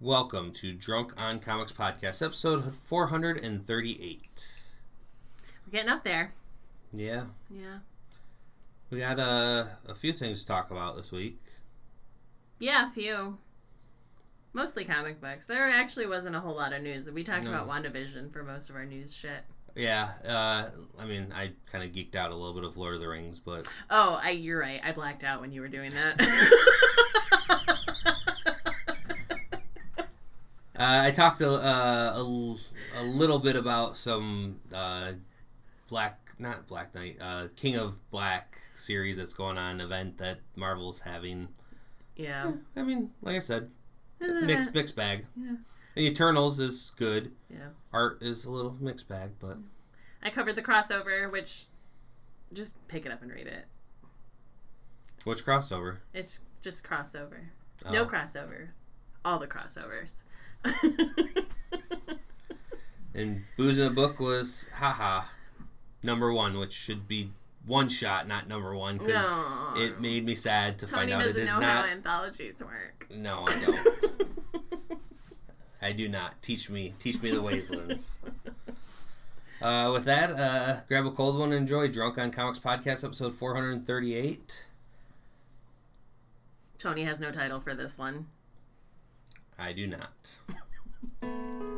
[0.00, 4.46] Welcome to Drunk on Comics Podcast, episode 438.
[5.66, 6.34] We're getting up there.
[6.92, 7.78] Yeah, Yeah.
[8.90, 11.40] we got uh, a few things to talk about this week.
[12.60, 13.38] Yeah, a few.
[14.52, 15.46] Mostly comic books.
[15.46, 17.10] There actually wasn't a whole lot of news.
[17.10, 17.50] We talked No.
[17.50, 19.42] about WandaVision for most of our news shit.
[19.76, 23.00] Yeah, uh, I mean, I kind of geeked out a little bit of Lord of
[23.00, 24.80] the Rings, but Oh, I you're right.
[24.82, 26.16] I blacked out when you were doing that.
[30.78, 32.56] uh, I talked a, uh, a,
[33.00, 35.12] a little bit about some uh,
[35.88, 41.00] Black, not Black Knight, uh, King in Black series that's going on, event that Marvel's
[41.00, 41.48] having.
[42.16, 42.52] yeah.
[42.76, 43.70] I mean, like I said,
[44.20, 45.26] mixed mixed bag.
[45.36, 45.56] Yeah.
[45.94, 47.32] The Eternals is good.
[47.50, 47.68] Yeah.
[47.92, 49.56] Art is a little mixed bag, but
[50.22, 51.64] I covered the crossover, which
[52.52, 53.64] just pick it up and read it.
[55.24, 55.96] which crossover?
[56.14, 57.46] It's just crossover.
[57.90, 58.06] No Oh.
[58.06, 58.68] crossover.
[59.24, 60.14] All the crossovers.
[63.18, 65.24] And Booze in a Book was haha
[66.04, 67.32] number one, which should be
[67.66, 69.72] one shot, not number one, because no.
[69.76, 71.86] it made me sad to Tony find out it is know not.
[71.86, 73.08] how anthologies work.
[73.10, 75.00] No, I don't.
[75.82, 76.40] I do not.
[76.42, 78.18] Teach me, teach me the ways, Linz.
[79.60, 83.34] Uh, with that, uh, grab a cold one and enjoy Drunk on Comics Podcast, episode
[83.34, 84.66] 438.
[86.78, 88.26] Tony has no title for this one.
[89.58, 90.38] I do not.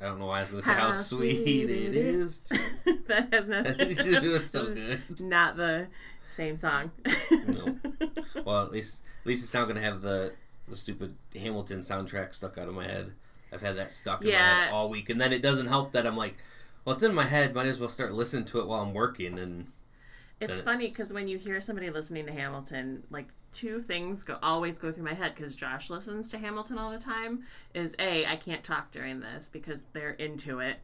[0.00, 2.40] I don't know why I was going to say how, How sweet, sweet it is.
[3.06, 5.02] that has nothing to do It's so good.
[5.20, 5.88] Not the
[6.36, 6.90] same song.
[7.30, 7.76] No.
[8.44, 10.32] Well, at least at least it's not gonna have the
[10.68, 13.12] the stupid Hamilton soundtrack stuck out of my head.
[13.52, 16.06] I've had that stuck in my head all week, and then it doesn't help that
[16.06, 16.36] I'm like,
[16.84, 17.54] well, it's in my head.
[17.54, 19.36] Might as well start listening to it while I'm working.
[19.38, 19.66] And
[20.40, 24.78] It's funny because when you hear somebody listening to Hamilton, like two things go always
[24.78, 27.44] go through my head because Josh listens to Hamilton all the time.
[27.74, 30.78] Is a I can't talk during this because they're into it,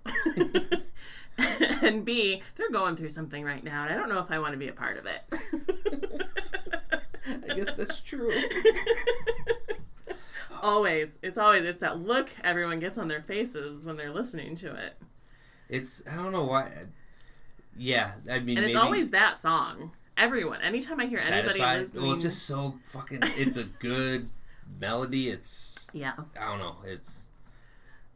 [1.38, 4.52] and b they're going through something right now, and I don't know if I want
[4.52, 6.22] to be a part of it.
[7.50, 8.32] I guess that's true.
[10.62, 14.74] always, it's always it's that look everyone gets on their faces when they're listening to
[14.74, 14.96] it,
[15.68, 16.70] It's I don't know why.
[17.76, 19.92] Yeah, I mean, and it's maybe always that song.
[20.16, 21.80] Everyone, anytime I hear anybody satisfied.
[21.80, 23.20] listening, Well, it's just so fucking.
[23.22, 24.30] It's a good
[24.80, 25.28] melody.
[25.28, 26.76] It's yeah, I don't know.
[26.84, 27.26] It's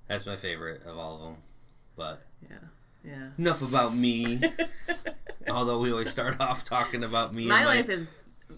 [0.09, 1.37] that's my favorite of all of them.
[1.97, 2.57] But yeah,
[3.05, 3.29] yeah.
[3.39, 4.41] enough about me.
[5.51, 7.47] Although we always start off talking about me.
[7.47, 8.07] my and life is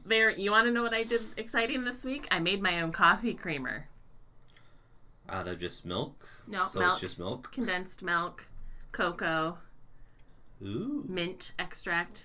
[0.06, 2.90] very you want to know what i did exciting this week i made my own
[2.90, 3.86] coffee creamer
[5.28, 6.26] out of just milk.
[6.48, 6.92] No, so milk.
[6.92, 7.52] it's just milk.
[7.52, 8.46] condensed milk
[8.92, 9.58] cocoa
[10.62, 12.24] Ooh, mint extract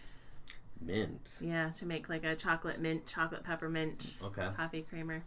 [0.82, 1.38] mint.
[1.42, 4.48] yeah to make like a chocolate mint chocolate peppermint Okay.
[4.56, 5.24] coffee creamer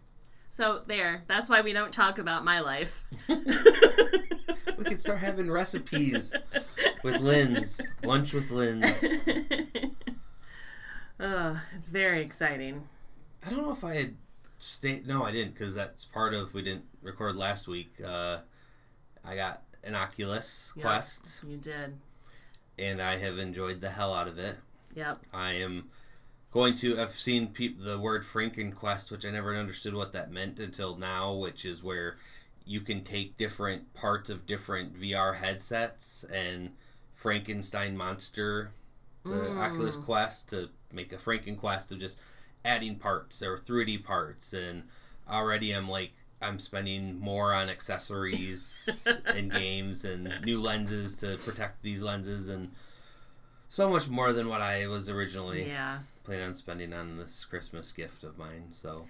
[0.51, 3.05] so there that's why we don't talk about my life
[4.79, 6.35] We can start having recipes
[7.03, 7.83] with Lynn's.
[8.03, 9.05] Lunch with Lynn's.
[11.21, 12.89] oh, it's very exciting
[13.47, 14.17] I don't know if I had
[14.59, 15.07] stayed.
[15.07, 17.93] No, I didn't because that's part of we didn't record last week.
[18.05, 18.39] Uh,
[19.25, 20.83] I got an Oculus Yep.
[20.85, 21.99] Quest, you did
[22.79, 24.57] and I have enjoyed the hell out of it.
[24.95, 25.91] Yep I am
[26.51, 27.01] going to.
[27.01, 31.33] I've seen peop, the word Frankenquest, which I never understood what that meant until now,
[31.33, 32.17] which is where
[32.65, 36.71] you can take different parts of different VR headsets and
[37.13, 38.73] Frankenstein monster,
[39.25, 39.59] the Mm.
[39.59, 42.19] Oculus Quest, to make a Frankenquest of just
[42.65, 44.53] adding parts or 3D parts.
[44.53, 44.85] And
[45.29, 46.13] already I'm like,
[46.43, 52.73] I'm spending more on accessories and games and new lenses to protect these lenses and
[53.73, 57.93] so much more than what I was originally yeah planning on spending on this Christmas
[57.93, 58.65] gift of mine.
[58.73, 59.07] So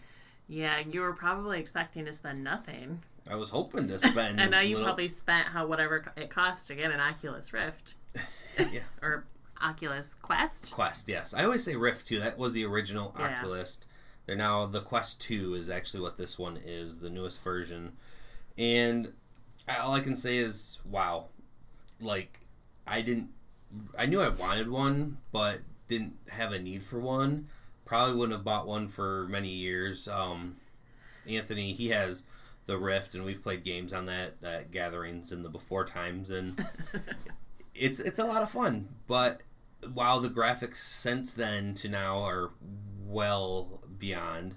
[0.49, 4.41] yeah you were probably expecting to spend nothing I was hoping to spend.
[4.41, 7.95] I know you little- probably spent how whatever it costs to get an Oculus Rift
[8.59, 8.81] yeah.
[9.03, 9.25] or
[9.62, 10.71] Oculus Quest.
[10.71, 11.09] Quest.
[11.09, 12.19] Yes, I always say Rift too.
[12.21, 13.27] That was the original Yeah.
[13.39, 13.81] Oculus.
[14.27, 17.93] They're now the Quest Two is actually what this one is, the newest version.
[18.57, 19.12] And
[19.69, 21.27] all I can say is, wow,
[22.01, 22.41] like
[22.87, 23.29] I didn't.
[23.99, 27.49] I knew I wanted one, but didn't have a need for one.
[27.85, 30.07] Probably wouldn't have bought one for many years.
[30.09, 30.57] Um,
[31.29, 32.25] Anthony, he has
[32.67, 36.65] the Rift, and we've played games on that at gatherings in the before times, and
[37.75, 38.89] it's it's a lot of fun.
[39.07, 39.43] But
[39.93, 42.51] while the graphics since then to now are
[43.05, 44.57] well beyond,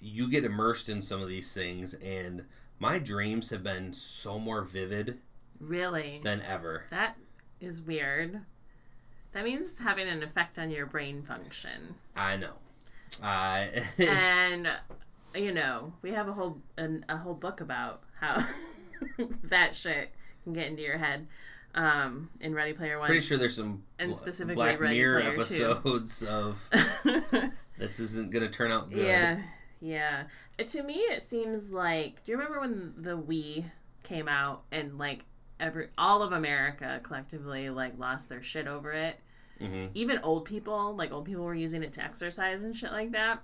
[0.00, 2.46] you get immersed in some of these things, and
[2.78, 5.18] my dreams have been so more vivid
[5.60, 6.20] Really?
[6.22, 6.84] than ever.
[6.90, 7.16] That
[7.60, 8.40] is weird.
[9.32, 11.94] That means it's having an effect on your brain function.
[12.16, 12.52] I know.
[13.22, 13.66] Uh,
[13.98, 14.68] and
[15.34, 18.46] you know, we have a whole an, a whole book about how
[19.44, 20.10] that shit
[20.44, 21.26] can get into your head.
[21.74, 25.20] Um, in Ready Player One, pretty sure there's some And bl- specifically Black Ready Mirror
[25.20, 25.70] Player two.
[25.70, 26.68] episodes of
[27.78, 29.06] this isn't gonna turn out good.
[29.06, 29.42] yeah,
[29.80, 30.22] yeah.
[30.66, 32.24] To me, it seems like.
[32.24, 33.66] Do you remember when the Wii
[34.02, 35.20] came out and like
[35.60, 39.18] every all of America collectively like lost their shit over it?
[39.58, 43.12] hmm even old people, like old people were using it to exercise and shit like
[43.12, 43.42] that.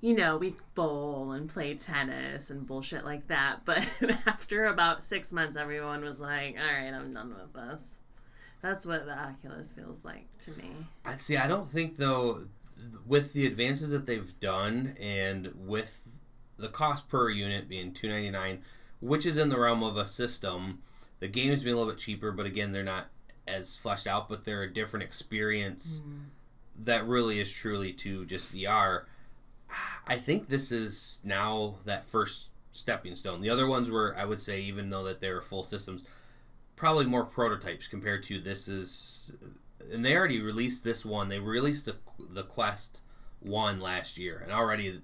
[0.00, 3.60] You know, we bowl and play tennis and bullshit like that.
[3.64, 3.84] But
[4.26, 7.82] after about six months, everyone was like, all right, I'm done with this.
[8.62, 10.70] That's what the Oculus feels like to me.
[11.04, 11.36] I see.
[11.36, 12.44] I don't think though,
[13.06, 16.18] with the advances that they've done, and with
[16.56, 18.62] the cost per unit being two ninety nine,
[19.00, 20.80] which is in the realm of a system,
[21.20, 23.08] the games being a little bit cheaper, but again, they're not
[23.46, 26.84] as fleshed out, but they're a different experience mm-hmm.
[26.84, 29.04] that really is truly to just VR.
[30.06, 33.40] I think this is now that first stepping stone.
[33.40, 36.04] The other ones were, I would say, even though that they were full systems,
[36.76, 39.32] probably more prototypes compared to this is.
[39.92, 41.28] And they already released this one.
[41.28, 43.02] They released the the Quest
[43.40, 45.00] one last year, and already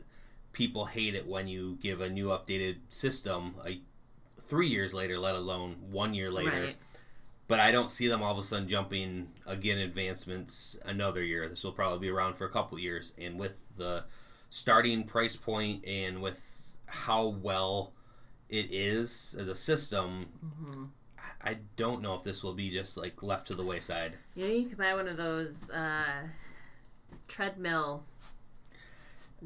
[0.55, 3.81] people hate it when you give a new updated system a
[4.41, 6.77] three years later, let alone one year later Right.
[7.49, 11.49] but I don't see them all of a sudden jumping again advancements another year.
[11.49, 14.05] This will probably be around for a couple years, and with the
[14.51, 16.41] starting price point and with
[16.87, 17.93] how well
[18.49, 20.85] it is as a system, hmm
[21.19, 24.17] I- I don't know if this will be just like left to the wayside.
[24.35, 26.29] You know, you could buy one of those uh,
[27.29, 28.05] treadmill.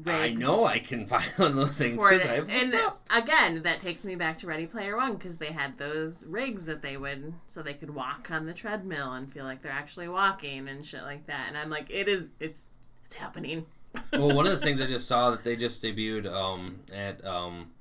[0.05, 2.25] I know I can find of those things because.
[2.27, 3.01] I've and up.
[3.09, 6.81] again, that takes me back to Ready Player One because they had those rigs that
[6.81, 10.67] they would, so they could walk on the treadmill and feel like they're actually walking
[10.67, 11.45] and shit like that.
[11.47, 12.63] And I'm like, it is, it's,
[13.05, 13.65] it's happening.
[14.13, 17.71] well, one of the things I just saw that they just debuted um, at um,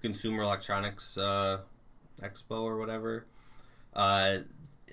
[0.00, 1.58] Consumer Electronics uh,
[2.20, 3.26] Expo or whatever.
[3.94, 4.38] Uh,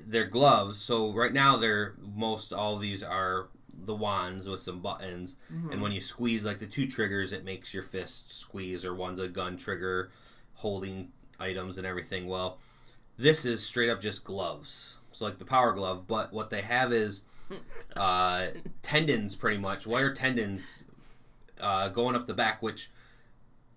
[0.06, 0.80] they're gloves.
[0.80, 3.48] So right now, they're most all of these are
[3.86, 5.38] the wands with some buttons,
[5.72, 9.20] and when you squeeze like the two triggers, it makes your fist squeeze, or one's
[9.20, 10.12] a gun trigger,
[10.56, 12.28] holding items and everything.
[12.28, 12.60] Well,
[13.18, 14.98] this is straight up just gloves.
[15.12, 17.24] So like the power glove, but what they have is
[17.96, 18.48] uh,
[18.82, 20.84] tendons, pretty much wire tendons
[21.60, 22.92] uh, going up the back, which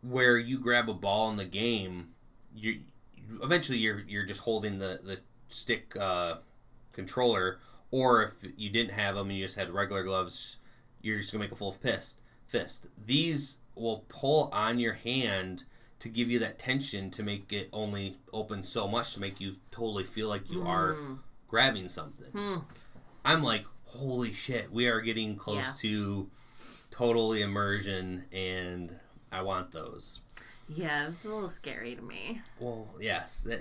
[0.02, 2.08] where you grab a ball in the game,
[2.54, 2.81] you,
[3.14, 5.19] you eventually you're you're just holding the the
[5.49, 6.37] stick uh,
[6.93, 7.58] controller,
[7.92, 10.58] or if you didn't have them and you just had regular gloves,
[11.00, 12.20] you're just gonna make a full fist.
[12.48, 12.88] Fist.
[13.06, 15.62] These will pull on your hand
[16.00, 19.54] to give you that tension to make it only open so much to make you
[19.70, 21.18] totally feel like you are Mm.
[21.46, 22.32] grabbing something.
[22.32, 22.58] Hmm.
[23.24, 25.72] I'm like, holy shit, we are getting close Yeah.
[25.82, 26.30] to
[26.90, 28.98] totally immersion, and
[29.30, 30.20] I want those.
[30.68, 32.40] Yeah, it's a little scary to me.
[32.58, 33.60] Well, yes, eh,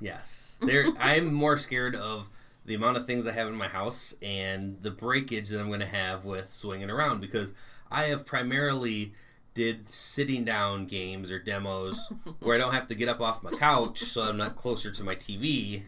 [0.00, 0.58] yes.
[0.62, 2.28] There, I'm more scared of
[2.64, 5.80] the amount of things I have in my house and the breakage that I'm going
[5.80, 7.52] to have with swinging around because
[7.90, 9.12] I have primarily
[9.52, 13.52] did sitting down games or demos where I don't have to get up off my
[13.52, 15.82] couch so I'm not closer to my TV.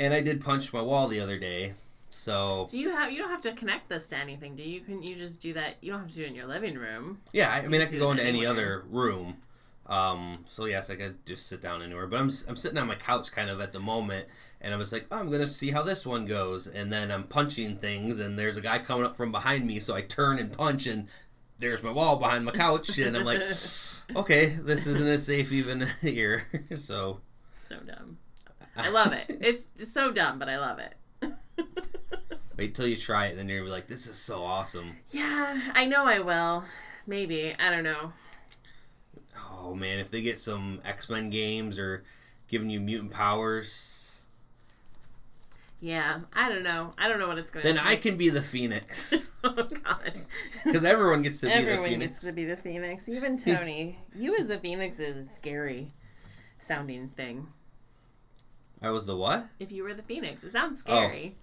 [0.00, 1.74] And I did punch my wall the other day.
[2.10, 3.12] So, Do you have?
[3.12, 4.80] You don't have to connect this to anything, do you?
[4.80, 5.76] Can you just do that?
[5.82, 7.20] You don't have to do it in your living room.
[7.32, 9.36] yeah, I I mean, I could go into any other room.
[9.86, 12.06] Um, so yes, I could just sit down anywhere.
[12.06, 14.26] But I'm I'm sitting on my couch kind of at the moment,
[14.60, 17.24] and I was like, oh, I'm gonna see how this one goes, and then I'm
[17.24, 20.52] punching things, and there's a guy coming up from behind me, so I turn and
[20.52, 21.08] punch, and
[21.58, 23.42] there's my wall behind my couch, and I'm like,
[24.16, 26.46] okay, this isn't as safe even here.
[26.74, 27.20] so
[27.68, 28.18] So dumb.
[28.76, 29.26] I love it.
[29.40, 30.94] It's, so dumb, but I love it.
[32.56, 34.96] wait till you try it, and then you're gonna be like, this is so awesome.
[35.10, 36.64] yeah, I know I will.
[37.06, 38.12] Maybe I don't know.
[39.60, 42.04] Oh man, if they get some X Men games or
[42.48, 44.17] giving you mutant powers,
[45.80, 46.92] Yeah, I don't know.
[46.98, 47.62] I don't know what it's going.
[47.64, 47.68] To.
[47.70, 47.76] Be.
[47.76, 49.30] Then I can be the Phoenix.
[49.44, 49.52] oh
[49.84, 50.12] God.
[50.64, 52.12] Because everyone gets to be the Everyone Phoenix.
[52.14, 53.08] gets to be the Phoenix.
[53.08, 53.98] Even Tony.
[54.14, 55.92] you as the Phoenix is a scary
[56.60, 57.46] sounding thing.
[58.82, 59.46] I was the what?
[59.60, 60.96] If you were the Phoenix, it sounds Oh.
[60.96, 61.36] scary.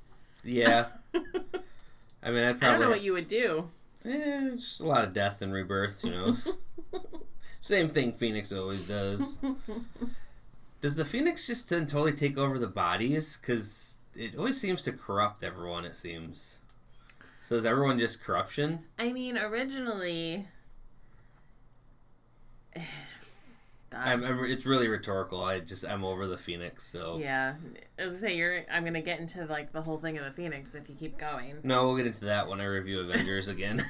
[0.44, 0.88] Yeah.
[2.24, 2.86] I mean, I'd I don't probably.
[2.86, 3.70] know what you would do.
[4.04, 6.34] Eh, just a lot of death and rebirth, you know.
[7.62, 9.40] Same thing Phoenix always does.
[10.82, 13.38] Does the Phoenix just then totally take over the bodies?
[13.38, 15.86] Because it always seems to corrupt everyone.
[15.86, 16.60] It seems.
[17.42, 18.80] So is everyone just corruption?
[18.98, 20.48] I mean, originally.
[23.94, 25.44] I'm, I'm- it's really rhetorical.
[25.44, 26.84] I just I'm over the Phoenix.
[26.84, 27.54] So Yeah,
[27.98, 28.64] as I say, you're.
[28.70, 31.58] I'm gonna get into like the whole thing of the Phoenix if you keep going.
[31.64, 33.82] no, we'll get into that when I review Avengers again,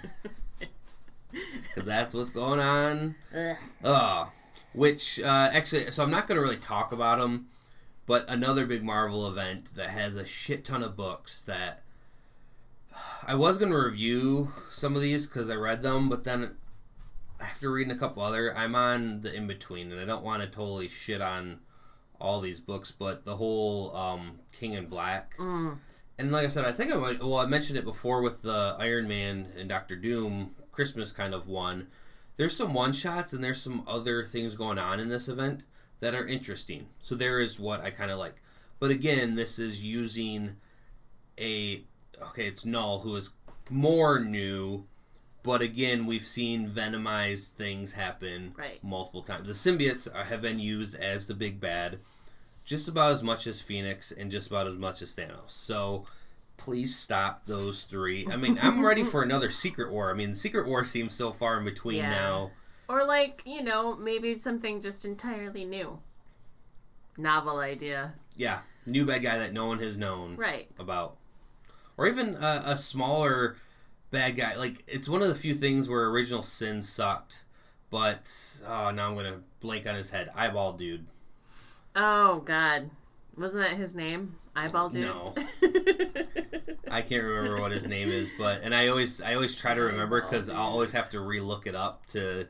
[1.32, 3.16] because that's what's going on.
[3.36, 3.58] Ugh.
[3.84, 4.26] Uh,
[4.74, 7.48] which uh, actually, so I'm not going to really talk about them,
[8.06, 11.84] but another big Marvel event that has a shit ton of books that
[13.28, 16.56] I was going to review some of these because I read them, but then
[17.40, 20.48] after reading a couple other, I'm on the in between, and I don't want to
[20.48, 21.60] totally shit on
[22.20, 25.36] all these books, but the whole um, King in Black.
[25.38, 25.78] Mm.
[26.18, 28.76] And like I said, I think I might, well, I mentioned it before with the
[28.80, 31.88] Iron Man and Doctor Doom Christmas kind of one.
[32.38, 35.66] There's some one shots and there's some other things going on in this event
[36.00, 36.88] that are interesting.
[37.00, 38.36] So there is what I kind of like.
[38.80, 40.58] But again, this is using
[41.40, 41.84] a
[42.22, 43.32] okay, it's Knull who is
[43.70, 44.86] more new,
[45.44, 48.82] but again, we've seen venomized things happen Right.
[48.84, 49.48] multiple times.
[49.48, 52.00] The symbiotes are- have been used as the big bad
[52.64, 55.50] just about as much as Phoenix and just about as much as Thanos.
[55.52, 56.06] So
[56.58, 58.26] please stop those three.
[58.32, 60.10] I mean, I'm ready for another Secret War.
[60.10, 62.10] I mean, Secret War seems so far in between Yeah.
[62.10, 62.52] now.
[62.88, 66.00] Or like you know maybe something just entirely new.
[67.18, 68.14] Novel idea.
[68.36, 70.68] Yeah, new bad guy that no one has known Right.
[70.78, 71.16] about,
[71.98, 73.56] or even a, a smaller
[74.12, 74.56] bad guy.
[74.56, 77.46] Like it's one of the few things where Original Sin sucked,
[77.90, 78.30] but
[78.68, 80.30] oh, now I'm gonna blank on his head.
[80.36, 81.06] Eyeball dude.
[81.96, 82.90] Oh God,
[83.38, 84.36] wasn't that his name?
[84.56, 85.02] Eyeball dude.
[85.04, 85.34] No.
[86.92, 89.82] I can't remember what his name is, but and I always I always try to
[89.82, 92.48] remember because I'll always have to relook it up to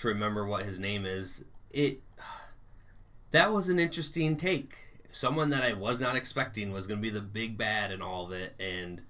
[0.00, 1.44] to remember what his name is.
[1.70, 2.02] It
[3.30, 4.76] that was an interesting take.
[5.10, 8.26] Someone that I was not expecting was going to be the big bad in all
[8.26, 9.02] of it, and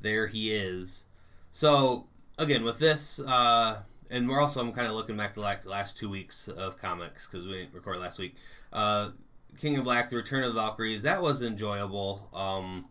[0.00, 1.04] there he is.
[1.52, 5.54] So again, with this, uh, and we're also I'm kind of looking back the la-
[5.64, 8.34] last two weeks of comics because we didn't record last week.
[8.72, 9.10] Uh,
[9.58, 12.28] King in Black, The Return of the Valkyries, that was enjoyable.
[12.32, 12.86] Um,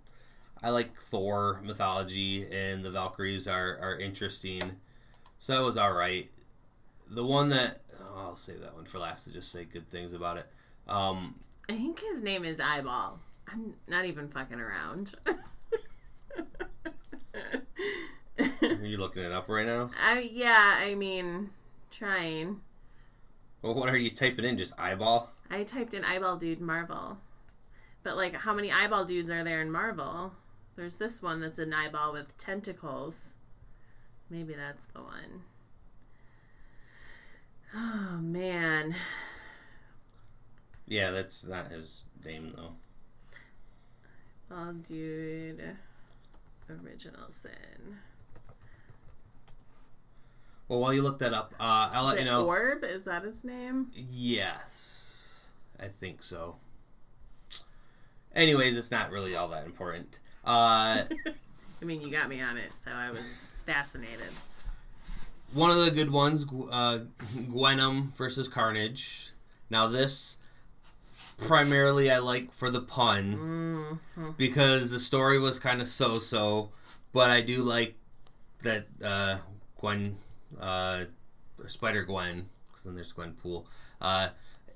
[0.62, 4.62] I like Thor mythology, and the Valkyries are, are interesting.
[5.38, 6.29] So that was all right.
[7.10, 10.13] The one that oh, I'll save that one for last to just say good things
[10.13, 10.48] about it.
[10.88, 11.36] Um,
[11.68, 13.20] I think his name is Eyeball.
[13.48, 15.16] I'm not even fucking around.
[15.25, 15.36] are
[18.84, 19.89] you looking it up right now?
[20.00, 21.50] I yeah, I mean,
[21.92, 22.62] trying.
[23.62, 24.58] Well, what are you typing in?
[24.58, 25.32] Just eyeball?
[25.50, 27.18] I typed in eyeball dude Marvel.
[28.04, 30.34] But like how many eyeball dudes are there in Marvel?
[30.75, 33.34] There's this one that's an eyeball with tentacles.
[34.30, 35.42] Maybe that's the one.
[37.76, 38.96] Oh man.
[40.88, 42.74] Yeah, that's not his name though.
[44.52, 45.78] Eyeball dude
[46.70, 47.98] original sin.
[50.68, 52.46] Well, while you look that up, uh, I'll let you know.
[52.46, 53.88] Orb, is that his name?
[53.94, 55.48] Yes,
[55.80, 56.58] I think so.
[58.36, 60.20] Anyways, it's not really all that important.
[60.46, 61.06] Uh,
[61.82, 63.24] I mean, you got me on it, so I was
[63.66, 64.30] fascinated.
[65.53, 67.00] One of the good ones, uh,
[67.36, 69.32] Gwenom versus Carnage.
[69.70, 70.38] Now this,
[71.38, 74.32] primarily, I like for the pun Mm-hmm.
[74.38, 76.70] because the story was kind of so-so,
[77.13, 77.96] but I do like
[78.63, 79.38] that uh,
[79.79, 80.18] Gwen,
[80.60, 81.06] uh,
[81.68, 83.65] Spider Gwen, because then there's Gwenpool,
[84.01, 84.29] uh,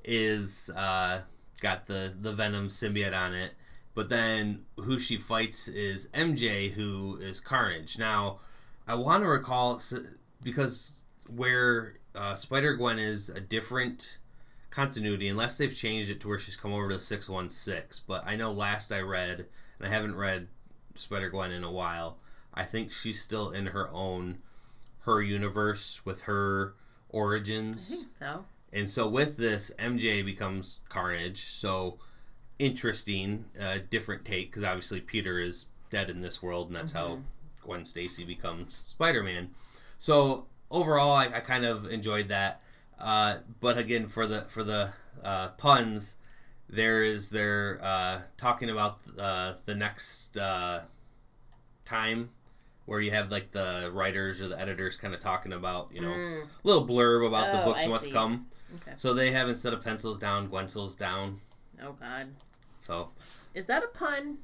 [0.03, 1.21] is uh,
[1.61, 3.53] got the the Venom symbiote on it.
[3.95, 7.99] But then who she fights is MJ, who is Carnage.
[7.99, 8.39] Now,
[8.87, 9.79] I want to recall
[10.43, 14.19] because where uh, Spider Gwen is a different
[14.69, 17.99] continuity, unless they've changed it to where she's come over to six one six.
[17.99, 19.45] But I know last I read,
[19.79, 20.47] and I haven't read
[20.95, 22.17] Spider Gwen in a while.
[22.53, 24.39] I think she's still in her own
[25.01, 28.01] her universe with her I origins.
[28.03, 28.45] think so.
[28.71, 31.41] And so with this, MJ becomes Carnage.
[31.41, 31.99] So
[32.59, 37.19] interesting, uh, different take because obviously Peter is dead in this world, and that's how
[37.61, 39.51] Gwen Stacy becomes Spider Man.
[40.03, 42.61] So overall, I, I kind of enjoyed that.
[42.99, 44.89] Uh, but again, for the for the
[45.23, 46.17] uh, puns,
[46.69, 50.81] there is they're uh, talking about uh, the next uh,
[51.85, 52.31] time
[52.85, 56.11] where you have like the writers or the editors kind of talking about you know
[56.15, 56.47] Mm.
[56.65, 58.11] little blurb about the Oh, books I and what's see.
[58.11, 58.47] come.
[58.81, 58.91] Okay.
[58.97, 61.39] So they have instead of pencils down, Gwensil's down.
[61.81, 62.27] Oh God.
[62.81, 63.07] So
[63.55, 64.39] Is that a pun?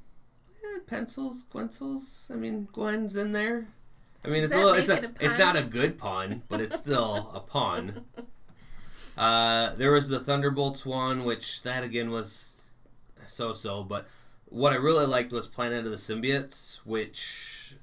[0.63, 2.31] eh, pencils, Gwensil's.
[2.33, 3.67] I mean, Gwen's in there.
[4.23, 4.73] I mean, it's a little.
[4.73, 4.97] It's a.
[4.97, 8.05] a It's not a good pun, but it's still a pun.
[9.17, 12.75] Uh, there was the Thunderbolts one, which that again was
[13.25, 13.83] so-so.
[13.83, 14.07] But
[14.45, 17.75] what I really liked was Planet of the Symbiotes, which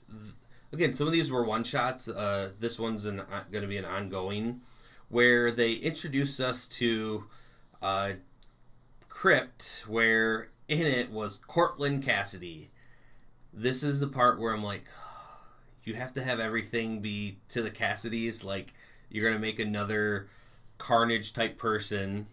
[0.72, 2.08] again, some of these were one shots.
[2.08, 4.62] Uh, this one's an, uh, going to be an ongoing,
[5.08, 7.24] where they introduced us to
[7.82, 8.12] uh,
[9.08, 12.68] Crypt, where in it was Cortland Kasady.
[13.52, 14.88] This is the part where I'm like,
[15.86, 18.44] you have to have everything be to the Kasadys.
[18.44, 18.74] Like
[19.08, 20.28] you're gonna make another
[20.76, 22.26] Carnage type person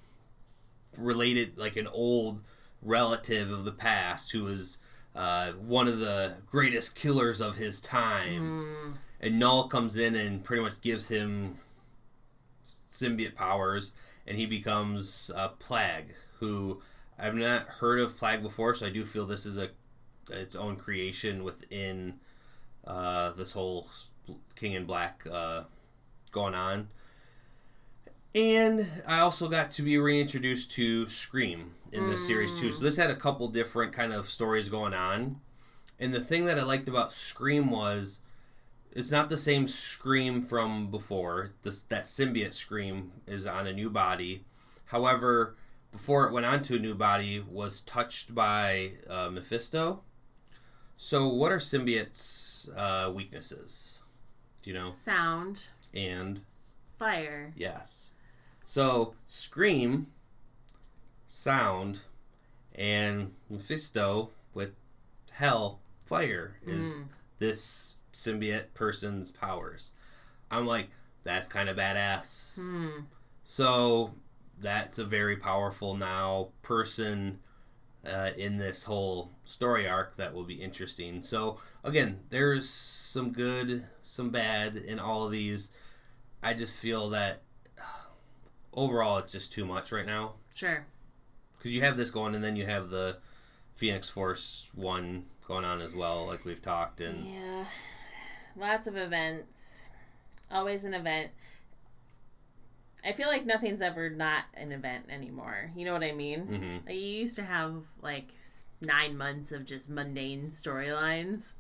[0.98, 2.42] related, like an old
[2.82, 4.80] relative of the past who was
[5.16, 8.42] uh, one of the greatest killers of his time.
[8.42, 11.60] Mm, And Knull comes in and pretty much gives him
[12.92, 13.92] symbiote powers,
[14.28, 16.82] and he becomes a Plague, who
[17.18, 19.70] I've not heard of Plague before, so I do feel this is a
[20.30, 22.20] its own creation within
[22.86, 23.88] uh, this whole
[24.56, 25.64] King in Black uh,
[26.32, 26.90] going on.
[28.36, 32.72] And I also got to be reintroduced to Scream in this series too.
[32.72, 35.40] So this had a couple different kind of stories going on.
[36.00, 38.22] And the thing that I liked about Scream was
[38.92, 41.54] it's not the same Scream from before.
[41.62, 44.46] This that symbiote Scream is on a new body.
[44.86, 45.56] However,
[45.92, 50.02] before it went on to a new body, was touched by uh, Mephisto.
[50.98, 54.02] So, what are symbiotes' uh, weaknesses?
[54.62, 54.94] Do you know?
[55.04, 56.42] sound, And
[56.98, 57.54] fire.
[57.58, 58.16] Yes.
[58.62, 60.08] So Scream,
[61.26, 62.02] Sound,
[62.74, 64.72] and Mephisto with
[65.32, 67.08] Hell, Fire is Mm.
[67.40, 69.92] this symbiote person's powers.
[70.50, 70.90] I'm like,
[71.24, 72.60] that's kind of badass.
[72.62, 73.02] Hmm.
[73.44, 74.14] So
[74.60, 77.40] that's a very powerful now person
[78.06, 81.22] uh, in this whole story arc that will be interesting.
[81.22, 85.72] So again, there's some good, some bad in all of these.
[86.42, 87.42] I just feel that
[88.74, 90.86] overall it's just too much right now Sure.
[91.58, 93.18] because you have this going, and then you have the
[93.76, 97.66] Phoenix Force one going on as well, like we've talked, and Yeah.
[98.56, 99.84] Lots of events.
[100.52, 101.32] Always an event.
[103.06, 105.72] I feel like nothing's ever not an event anymore.
[105.76, 106.48] You know what I mean?
[106.48, 106.86] Mhm.
[106.86, 108.30] Like, you used to have like
[108.80, 111.54] nine months of just mundane storylines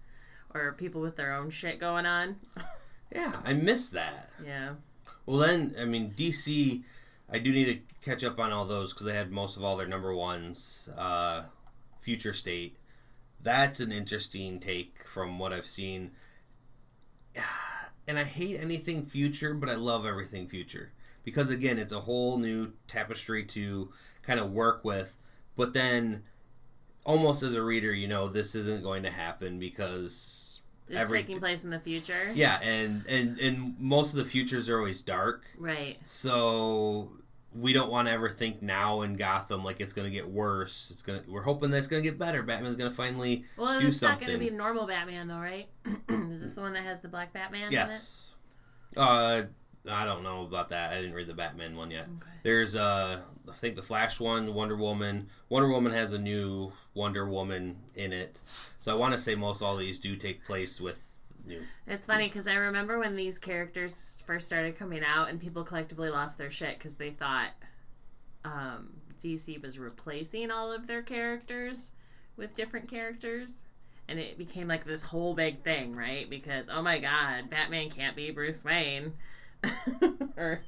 [0.53, 2.37] or people with their own shit going on.
[3.11, 4.29] yeah, I miss that.
[4.45, 4.75] Yeah.
[5.25, 6.83] Well, then, I mean, DC,
[7.29, 9.75] I do need to catch up on all those because they had most of all
[9.77, 10.89] their number ones.
[10.97, 11.43] Uh,
[11.99, 12.77] Future State,
[13.41, 16.11] that's an interesting take from what I've seen.
[18.05, 20.91] And I hate anything future, but I love everything future
[21.23, 25.17] because again, it's a whole new tapestry to kind of work with.
[25.55, 26.23] But then,
[27.05, 31.39] almost as a reader, you know this isn't going to happen because It's Everything- taking
[31.39, 32.31] place in the future.
[32.33, 35.45] yeah, and and and most of the futures are always dark.
[35.57, 36.03] Right.
[36.03, 37.11] So
[37.55, 40.89] we don't want to ever think now in Gotham like it's going to get worse.
[40.89, 42.41] It's going to we're hoping that it's going to get better.
[42.41, 44.49] Batman's going to finally Well, do it's not going to something.
[44.49, 45.67] be normal Batman, though, right?
[46.09, 47.71] Is this the one that has the black Batman?
[47.71, 48.33] yes.
[48.97, 49.43] Uh
[49.89, 50.91] I don't know about that.
[50.91, 52.03] I didn't read the Batman one yet.
[52.03, 52.31] Okay.
[52.43, 55.27] There's uh I think the Flash one, Wonder Woman.
[55.49, 58.41] Wonder Woman has a new Wonder Woman in it.
[58.79, 61.13] So I want to say most all these do take place with
[61.45, 65.63] new It's funny because I remember when these characters first started coming out, and people
[65.63, 67.51] collectively lost their shit because they thought
[68.45, 68.93] um,
[69.23, 71.91] DC was replacing all of their characters
[72.37, 73.55] with different characters,
[74.07, 76.29] and it became like this whole big thing, right?
[76.29, 79.13] Because oh my god, Batman can't be Bruce Wayne,
[80.37, 80.61] or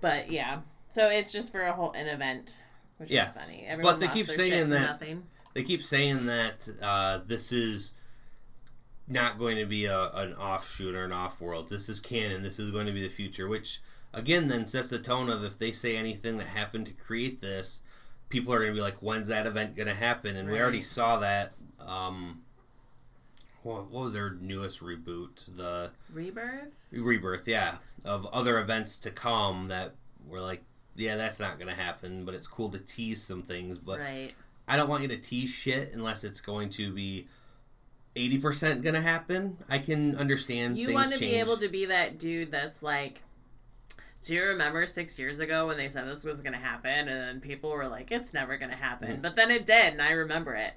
[0.00, 0.60] but yeah,
[0.92, 2.60] so it's just for a whole an event,
[2.98, 3.36] which Yes.
[3.36, 3.82] is funny.
[3.82, 5.24] But they keep saying that- nothing.
[5.54, 7.94] they keep saying that uh, this is
[9.08, 11.68] not going to be a, an offshoot or an off world.
[11.68, 12.42] This is canon.
[12.42, 13.80] This is going to be the future, which
[14.14, 17.80] again then sets the tone of if they say anything that happened to create this,
[18.28, 20.36] people are going to be like, when's that event going to happen?
[20.36, 21.52] And we already saw that.
[21.80, 22.42] Um,
[23.62, 25.54] what, what was their newest reboot?
[25.56, 26.68] The Rebirth.
[26.90, 29.94] rebirth, yeah, of other events to come that
[30.26, 30.62] were like,
[30.96, 32.24] yeah, that's not going to happen.
[32.24, 34.00] But it's cool to tease some things, but.
[34.00, 34.32] right.
[34.68, 37.26] I don't want you to tease shit unless it's going to be
[38.14, 39.56] eighty percent gonna happen.
[39.68, 41.32] I can understand You want to change.
[41.32, 43.20] be able to be that dude that's like,
[44.24, 47.08] do you remember six years ago when they said this was going to happen?
[47.08, 49.16] And then people were like, it's never going to happen.
[49.16, 49.22] Mm.
[49.22, 50.74] But then it did, and I remember it.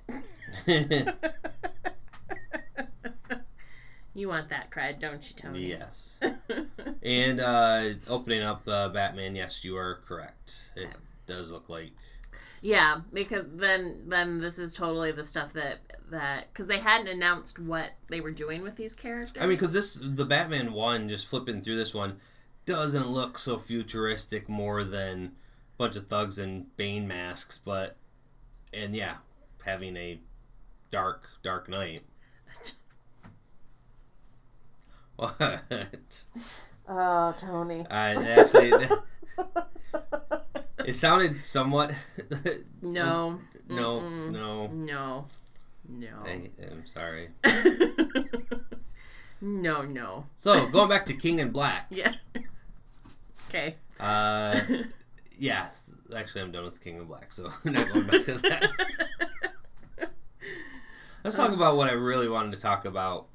[4.14, 5.66] you want that cred, don't you, Tony?
[5.68, 6.20] yes.
[7.04, 10.72] And uh, opening up uh, Batman, yes, you are correct.
[10.76, 10.96] It Okay.
[11.28, 11.92] does look like
[12.62, 15.80] yeah, because then then this is totally the stuff that
[16.12, 19.34] that because they hadn't announced what they were doing with these characters.
[19.44, 22.22] I mean, because this the Batman one, just flipping through this one,
[22.66, 25.32] doesn't look so futuristic more than a
[25.78, 27.98] bunch of thugs and Bane masks, but
[28.74, 29.16] and yeah,
[29.66, 30.22] having a
[30.90, 32.04] dark, dark night.
[35.24, 36.24] What?
[36.86, 37.86] Oh, Tony.
[37.90, 38.74] I actually,
[40.86, 41.94] it sounded somewhat.
[42.82, 43.40] No.
[43.70, 44.32] no, Mm-mm.
[44.32, 44.68] no.
[44.68, 45.26] No.
[45.88, 46.08] No.
[46.26, 47.30] I am sorry.
[49.40, 50.26] no, no.
[50.36, 51.88] So going back to King in Black.
[51.90, 52.16] Yeah.
[53.48, 53.76] Okay.
[53.98, 54.60] Uh,
[55.38, 55.70] yeah.
[56.14, 58.70] Actually, I'm done with King in Black, so I'm not going back to that.
[61.24, 63.28] Let's talk about what I really wanted to talk about,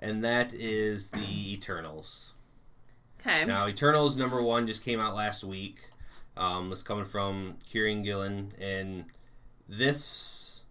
[0.00, 2.34] and that is the Eternals.
[3.20, 3.44] Okay.
[3.44, 5.88] Now, Eternals number one just came out last week.
[6.36, 9.04] Um, it's coming from Kieron Gillen, and
[9.68, 10.62] this,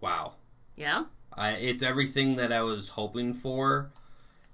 [0.00, 0.34] wow,
[0.76, 1.04] Yeah.
[1.32, 3.90] I, it's everything that I was hoping for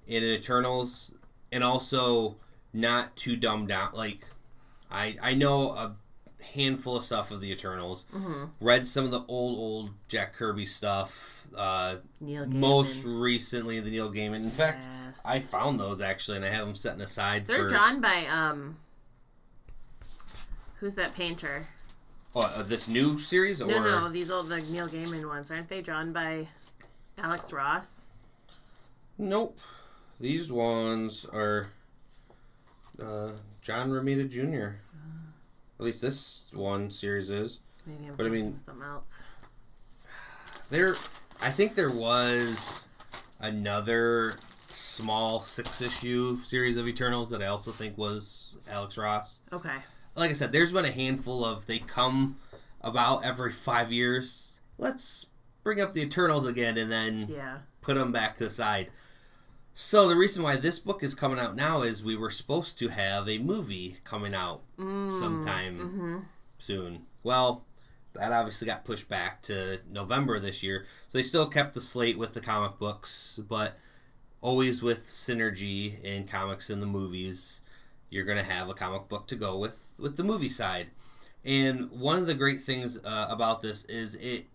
[0.07, 1.13] in Eternals,
[1.51, 2.37] and also
[2.73, 3.91] not too dumbed down.
[3.95, 4.27] Like,
[4.91, 5.97] I I know a
[6.53, 8.05] handful of stuff of the Eternals.
[8.15, 8.45] Mm-hmm.
[8.61, 11.47] Read some of the old old Jack Kirby stuff.
[11.57, 14.37] Uh, most recently, the Neil Gaiman.
[14.37, 15.15] In fact, Yes.
[15.25, 17.69] I found those actually, and I have them setting aside They're for.
[17.71, 18.77] drawn by um.
[20.81, 21.69] Who's that painter?
[22.35, 25.69] Oh, uh, this new series, or No, no, these old the Neil Gaiman ones aren't
[25.69, 26.49] they drawn by
[27.17, 28.07] Alex Ross?
[29.17, 29.59] nope.
[30.21, 31.69] These ones are
[33.03, 33.31] uh,
[33.63, 34.77] John Romita Jr.
[35.79, 37.61] At least this one series is.
[37.87, 39.05] Maybe I'm But I mean- something else.
[40.71, 40.97] There,
[41.41, 42.89] I think there was
[43.41, 44.35] another
[44.69, 49.43] small six issue series of Eternals that I also think was Alex Ross.
[49.53, 49.77] Okay.
[50.15, 52.39] Like I said, there's been a handful of they come
[52.81, 54.61] about every five years.
[54.79, 55.27] Let's
[55.63, 57.59] bring up the Eternals again, and then Yeah.
[57.81, 58.91] put them back to the side.
[59.77, 62.89] So the reason why this book is coming out now is we were supposed to
[62.89, 66.19] have a movie coming out Mm, sometime Mm-hmm.
[66.59, 67.07] soon.
[67.23, 67.65] Well,
[68.15, 70.87] that obviously got pushed back to November this year.
[71.09, 73.77] So they still kept the slate with the comic books, but
[74.41, 77.61] always with synergy in comics and the movies,
[78.11, 80.89] you're going to have a comic book to go with with the movie side.
[81.45, 84.47] And one of the great things uh, about this is it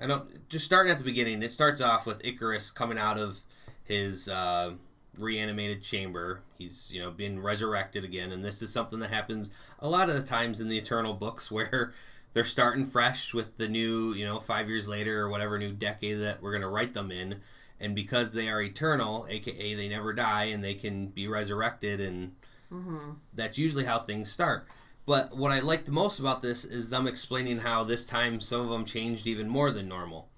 [0.00, 1.42] I, don't just starting at the beginning.
[1.42, 3.40] It starts off with Ikaris coming out of
[3.84, 4.72] his uh,
[5.16, 6.42] reanimated chamber.
[6.56, 10.14] He's you know been resurrected again, and this is something that happens a lot of
[10.14, 11.92] the times in the Eternal books where
[12.32, 16.20] they're starting fresh with the new you know five years later or whatever new decade
[16.20, 17.40] that we're gonna write them in,
[17.80, 22.32] and because they are eternal, aka they never die and they can be resurrected, and
[22.70, 23.12] Mm-hmm.
[23.32, 24.68] that's usually how things start.
[25.08, 28.68] But what I liked most about this is them explaining how this time some of
[28.68, 30.28] them changed even more than normal.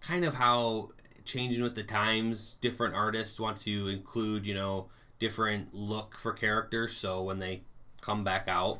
[0.00, 0.90] Kind of how
[1.24, 4.86] changing with the times, different artists want to include, you know,
[5.18, 7.62] different look for characters so when they
[8.02, 8.78] come back out,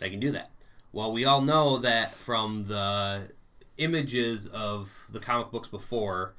[0.00, 0.50] they can do that.
[0.90, 3.30] Well, we all know that from the
[3.76, 6.34] images of the comic books before,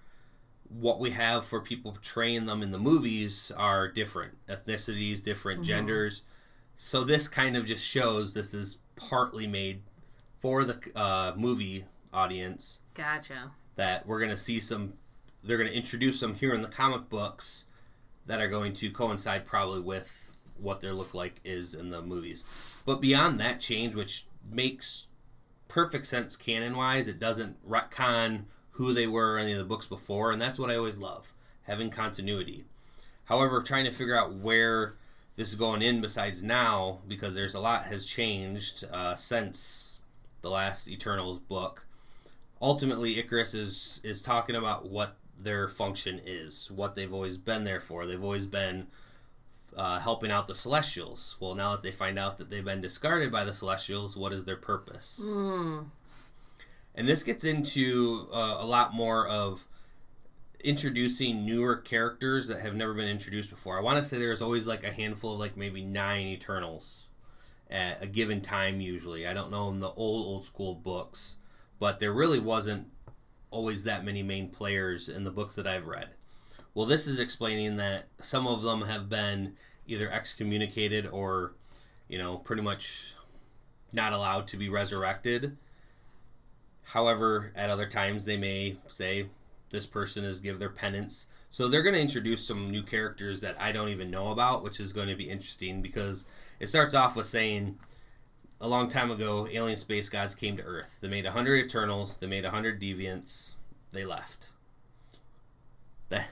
[0.67, 5.69] what we have for people portraying them in the movies are different ethnicities, different mm-hmm.
[5.69, 6.23] genders.
[6.79, 9.81] So this kind of just shows this is partly made
[10.37, 12.81] for the uh, movie audience.
[12.93, 13.51] Gotcha.
[13.75, 14.93] that we're going to see some
[15.43, 17.65] they're going to introduce them here in the comic books
[18.27, 22.43] that are going to coincide probably with what their look like is in the movies.
[22.85, 25.07] But beyond that change which makes
[25.67, 29.87] perfect sense canon wise it doesn't retcon who they were in any of the books
[29.87, 32.65] before and that's what i always love having continuity.
[33.25, 34.95] However trying to figure out where
[35.37, 39.99] this is going in besides now because there's a lot has changed uh, since
[40.41, 41.87] the last eternals book
[42.61, 47.79] ultimately Ikaris is is talking about what their function is, what they've always been there
[47.79, 48.05] for.
[48.05, 48.87] They've always been
[49.75, 51.37] uh, helping out the Celestials.
[51.39, 54.45] Well, now that they find out that they've been discarded by the Celestials, what is
[54.45, 55.21] their purpose?
[55.23, 55.85] Mm.
[56.95, 59.67] And this gets into uh, a lot more of
[60.63, 63.77] introducing newer characters that have never been introduced before.
[63.77, 67.09] I want to say there's always like a handful of like maybe nine Eternals
[67.69, 69.27] at a given time usually.
[69.27, 71.37] I don't know in the old old school books,
[71.79, 72.89] but there really wasn't
[73.51, 76.09] always that many main players in the books that I've read.
[76.73, 79.55] Well, this is explaining that some of them have been
[79.87, 81.53] either excommunicated or,
[82.07, 83.15] you know, pretty much
[83.93, 85.57] not allowed to be resurrected.
[86.83, 89.27] However, at other times they may say
[89.69, 91.27] this person is give their penance.
[91.49, 94.79] So they're going to introduce some new characters that I don't even know about, which
[94.79, 96.25] is going to be interesting because
[96.59, 97.77] it starts off with saying
[98.59, 100.99] a long time ago, alien space gods came to Earth.
[101.01, 102.17] They made a hundred Eternals.
[102.17, 103.55] They made a hundred Deviants.
[103.91, 104.51] They left.
[106.09, 106.27] That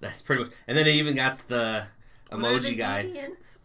[0.00, 0.52] that's pretty much.
[0.66, 1.86] And then it even got the
[2.30, 3.04] emoji the guy.
[3.04, 3.58] deviants?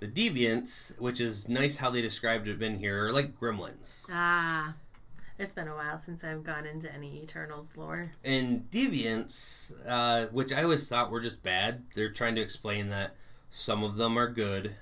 [0.00, 4.06] The deviants, which is nice how they described it in here, are like gremlins.
[4.10, 4.74] Ah,
[5.42, 8.12] it's been a while since I've gone into any Eternals lore.
[8.24, 13.16] And deviants, uh, which I always thought were just bad, they're trying to explain that
[13.50, 14.76] some of them are good,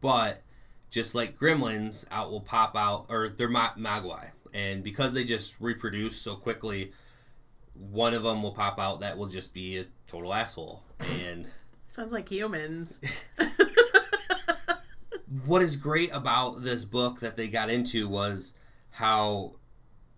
[0.00, 0.42] but
[0.90, 3.72] just like gremlins, out will pop out, or they're ma-.
[4.52, 6.92] And because they just reproduce so quickly,
[7.74, 10.82] one of them will pop out that will just be a total asshole.
[10.98, 11.50] And
[11.94, 13.00] Sounds like humans.
[15.44, 18.54] what is great about this book that they got into was
[18.92, 19.56] how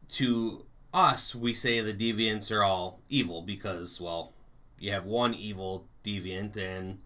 [0.08, 4.32] to us we say the deviants are all evil because well
[4.78, 6.98] you have one evil deviant and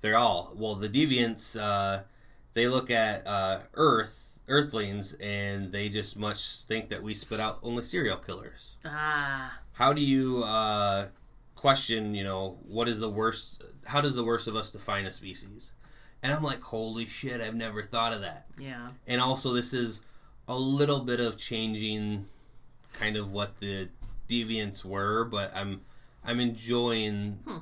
[0.00, 2.02] they're all well the deviants uh,
[2.54, 7.58] they look at uh, earth earthlings and they just much think that we spit out
[7.62, 8.76] only serial killers.
[8.84, 11.08] Ah, how do you uh,
[11.54, 15.12] question you know what is the worst how does the worst of us define a
[15.12, 15.72] species?
[16.22, 18.46] And i'm like holy shit i've never thought of that.
[18.58, 18.88] Yeah.
[19.06, 20.00] and also this is
[20.48, 22.24] a little bit of changing
[22.94, 23.88] kind of what the
[24.28, 25.82] deviants were but i'm
[26.24, 27.58] i'm enjoying Hmm.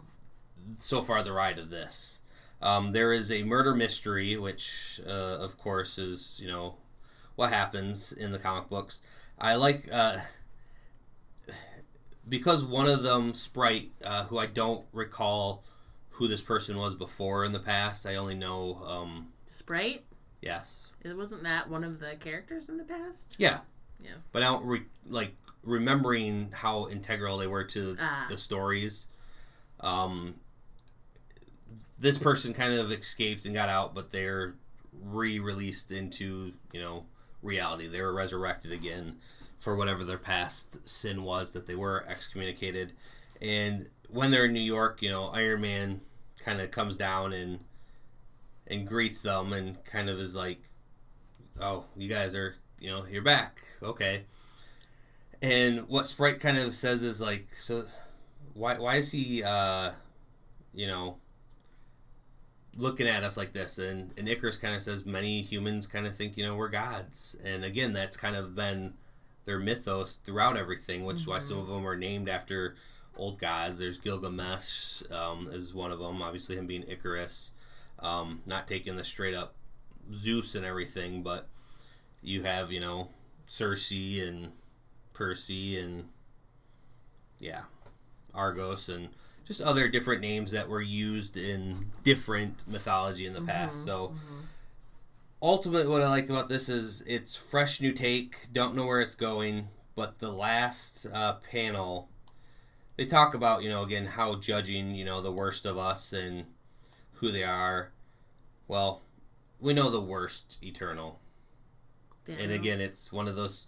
[0.78, 2.20] so far the ride of this
[2.62, 6.76] um, there is a murder mystery which uh, of course is you know
[7.34, 9.02] what happens in the comic books
[9.38, 10.18] i like uh,
[12.28, 15.62] because one of them sprite uh, who i don't recall
[16.12, 20.05] who this person was before in the past i only know um, Sprite?
[20.42, 23.34] Yes It wasn't that one of the characters in the past?
[23.38, 23.60] Yeah.
[24.02, 24.12] Yeah.
[24.32, 28.26] But I don't re- like remembering how integral they were to Ah.
[28.28, 29.06] the stories.
[29.80, 30.34] Um,
[31.98, 34.54] this person kind of escaped and got out, but they're
[34.92, 37.06] re-released into you know
[37.42, 37.88] reality.
[37.88, 39.16] They were resurrected again
[39.58, 42.92] for whatever their past sin was that they were excommunicated.
[43.40, 46.00] And when they're in New York, you know, Iron Man
[46.38, 47.60] kind of comes down and
[48.66, 50.60] and greets them and kind of is like,
[51.60, 53.62] "Oh, you guys are, you know, you're back.
[53.82, 54.24] Okay."
[55.42, 57.84] And what Sprite kind of says is like, "So
[58.54, 59.92] why why is he uh,
[60.74, 61.18] you know,
[62.76, 66.16] looking at us like this?" And and Ikaris kind of says, "Many humans kind of
[66.16, 68.94] think, you know, we're gods." And again, that's kind of been
[69.44, 72.76] their mythos throughout everything, which is why some of them are named after
[73.16, 73.78] old gods.
[73.78, 76.20] There's Gilgamesh um, is one of them.
[76.20, 77.50] Obviously, him being Ikaris,
[78.00, 79.54] um, not taking the straight up
[80.12, 81.48] Zeus and everything, but
[82.22, 83.08] you have you know
[83.48, 84.52] Sersi and
[85.12, 86.08] Percy and
[87.38, 87.62] yeah,
[88.34, 89.08] Argos and
[89.46, 93.84] just other different names that were used in different mythology in the past.
[93.84, 94.12] So
[95.40, 99.14] ultimately what I liked about this is it's fresh new take, don't know where it's
[99.14, 102.08] going, but the last uh, panel
[102.96, 106.46] they talk about, you know, again how judging, you know, the worst of us and
[107.16, 107.92] who they are.
[108.68, 109.02] Well,
[109.60, 111.20] we know the worst eternal.
[112.28, 113.66] And again, it's one of those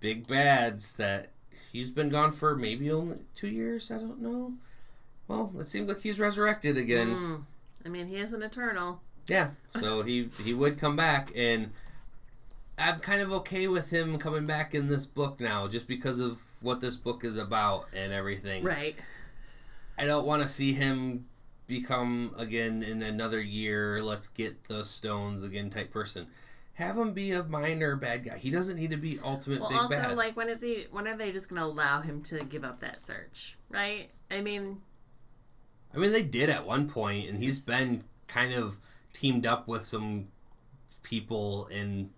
[0.00, 1.30] big bads that
[1.72, 3.90] he's been gone for maybe only two years.
[3.90, 4.52] I don't know.
[5.28, 7.08] Well, it seems like he's resurrected again.
[7.08, 7.42] Mm.
[7.84, 9.00] I mean, he is an Eternal.
[9.28, 11.72] Yeah, so he he would come back, and
[12.78, 16.40] I'm kind of okay with him coming back in this book now, just because of
[16.60, 18.62] what this book is about and everything.
[18.62, 18.96] Right.
[19.98, 21.26] I don't want to see him
[21.66, 24.02] become again in another year.
[24.02, 26.26] Let's get the stones again type person.
[26.74, 28.36] Have him be a minor bad guy.
[28.36, 30.16] He doesn't need to be ultimate Well, big also, bad.
[30.16, 30.86] like, when is he?
[30.90, 33.56] When are they just going to allow him to give up that search?
[33.70, 34.10] Right.
[34.30, 34.82] I mean,
[35.94, 38.76] I mean, they did at one point, and he's been kind of
[39.14, 40.28] teamed up with some
[41.02, 42.10] people in,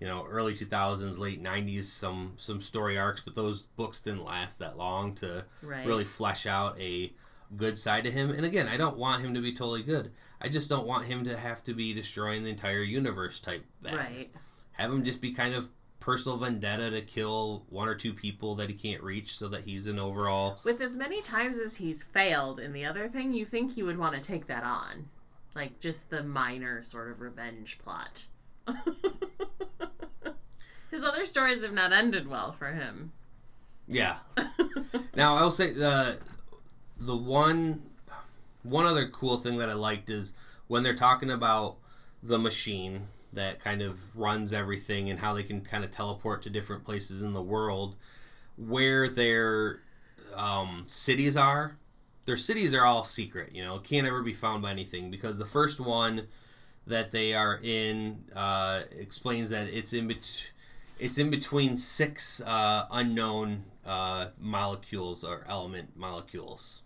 [0.00, 4.58] you know, early 2000s, late 90s, some some story arcs, but those books didn't last
[4.58, 5.86] that long to right.
[5.86, 7.12] really flesh out a
[7.56, 8.30] good side to him.
[8.30, 10.12] And again, I don't want him to be totally good.
[10.40, 13.94] I just don't want him to have to be destroying the entire universe type bad.
[13.94, 14.30] Right.
[14.72, 18.68] Have him just be kind of personal vendetta to kill one or two people that
[18.68, 22.60] he can't reach so that he's an overall With as many times as he's failed
[22.60, 25.08] in the other thing, you think he would want to take that on.
[25.54, 28.26] Like, just the minor sort of revenge plot.
[30.90, 33.12] His other stories have not ended well for him.
[33.88, 34.16] Yeah.
[35.14, 36.18] now I'll say the
[37.00, 37.82] the one
[38.62, 40.32] one other cool thing that I liked is
[40.66, 41.76] when they're talking about
[42.22, 46.50] the machine that kind of runs everything and how they can kind of teleport to
[46.50, 47.94] different places in the world
[48.56, 49.80] where their
[50.34, 51.76] um, cities are.
[52.24, 55.44] Their cities are all secret, you know, can't ever be found by anything because the
[55.44, 56.26] first one
[56.86, 60.50] that they are in uh, explains that it's in bet-
[60.98, 66.82] it's in between six uh, unknown uh, molecules or element molecules.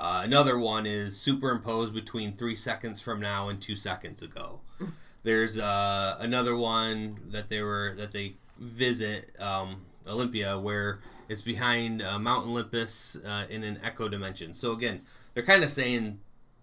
[0.00, 4.60] Uh, another one is superimposed between three seconds from now and two seconds ago.
[5.22, 12.00] There's uh, another one that they were that they visit um, Olympia where it's behind
[12.00, 14.54] uh, Mount Olympus uh, in an echo dimension.
[14.54, 15.02] So again,
[15.34, 16.20] they're kind of saying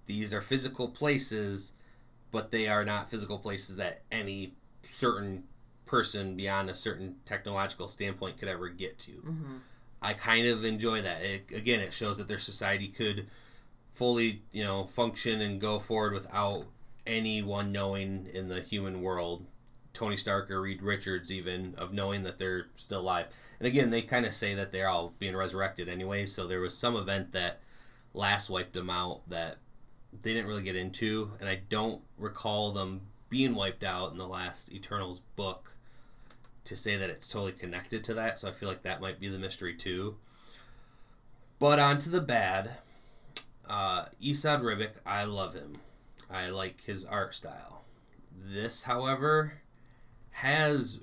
[0.07, 1.73] these are physical places,
[2.31, 4.55] but they are not physical places that any
[4.91, 5.43] certain
[5.85, 9.11] person beyond a certain technological standpoint could ever get to.
[9.11, 9.57] Mm-hmm.
[10.07, 11.21] I kind of enjoy that.
[11.21, 13.27] It, again, it shows that their society could
[13.91, 16.67] fully, you know, function and go forward without
[17.05, 19.45] anyone knowing in the human world.
[19.91, 23.25] Tony Stark or Reed Richards, even of knowing that they're still alive.
[23.59, 26.25] And again, they kind of say that they're all being resurrected anyway.
[26.25, 27.59] So there was some event that
[28.13, 29.57] last wiped them out that
[30.13, 34.27] they didn't really get into, and I don't recall them being wiped out in the
[34.27, 35.73] last Eternals book
[36.67, 38.39] to say that it's totally connected to that.
[38.39, 40.17] So I feel like that might be the mystery too.
[41.59, 42.77] But on to the bad.
[43.67, 45.77] Uh, Esad Ribic, I love him.
[46.29, 47.83] I like his art style.
[48.31, 49.61] This, however,
[50.31, 50.99] has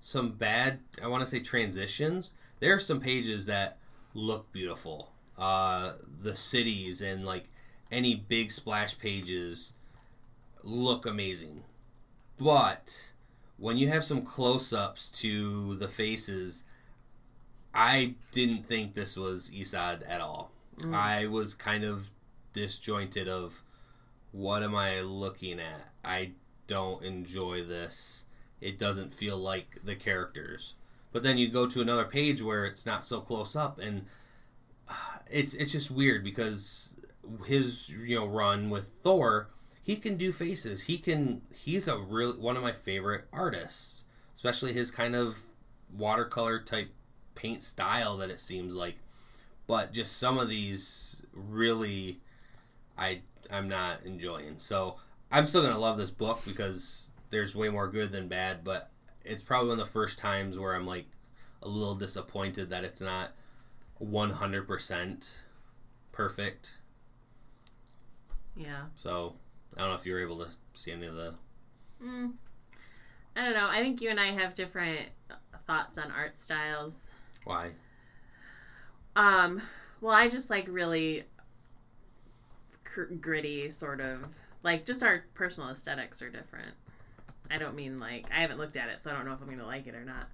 [0.00, 2.32] some bad, I want to say transitions.
[2.60, 3.78] There are some pages that
[4.14, 5.10] look beautiful.
[5.38, 7.48] Uh, the cities and like
[7.90, 9.74] any big splash pages
[10.62, 11.64] look amazing.
[12.36, 13.12] But
[13.60, 16.64] when you have some close ups to the faces,
[17.74, 20.50] I didn't think this was Esad at all.
[20.78, 20.94] Mm.
[20.94, 22.10] I was kind of
[22.52, 23.62] disjointed of
[24.32, 25.92] what am I looking at?
[26.02, 26.32] I
[26.66, 28.24] don't enjoy this.
[28.60, 30.74] It doesn't feel like the characters.
[31.12, 34.06] But then you go to another page where it's not so close up and
[34.88, 36.96] uh, it's it's just weird because
[37.46, 39.50] his you know run with Thor,
[39.82, 40.84] he can do faces.
[40.84, 45.42] He can he's a really one of my favorite artists, especially his kind of
[45.92, 46.90] watercolor type
[47.34, 48.96] paint style that it seems like.
[49.66, 52.20] But just some of these really
[52.98, 54.58] I I'm not enjoying.
[54.58, 54.96] So
[55.32, 58.90] I'm still gonna love this book because there's way more good than bad, but
[59.24, 61.06] it's probably one of the first times where I'm like
[61.62, 63.32] a little disappointed that it's not
[64.02, 65.36] 100%
[66.12, 66.78] perfect.
[68.56, 68.86] Yeah.
[68.94, 69.36] So
[69.76, 71.34] I don't know if you were able to see any of the.
[72.02, 72.32] Mm.
[73.36, 73.68] I don't know.
[73.68, 75.08] I think you and I have different
[75.66, 76.94] thoughts on art styles.
[77.44, 77.70] Why?
[79.16, 79.62] Um,
[80.00, 81.24] well, I just like really
[82.84, 84.26] cr- gritty, sort of
[84.62, 86.74] like just our personal aesthetics are different.
[87.50, 89.48] I don't mean like I haven't looked at it, so I don't know if I'm
[89.48, 90.28] gonna like it or not.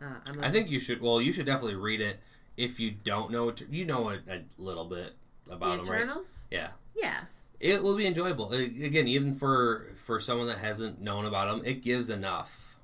[0.00, 1.00] Uh, I'm I think you should.
[1.00, 2.18] Well, you should definitely read it
[2.56, 3.62] if you don't know it.
[3.70, 5.12] You know it a little bit
[5.46, 6.16] the about them, right?
[6.50, 6.68] Yeah.
[6.94, 7.20] Yeah.
[7.60, 8.52] It will be enjoyable.
[8.52, 12.78] Again, even for for someone that hasn't known about them, it gives enough,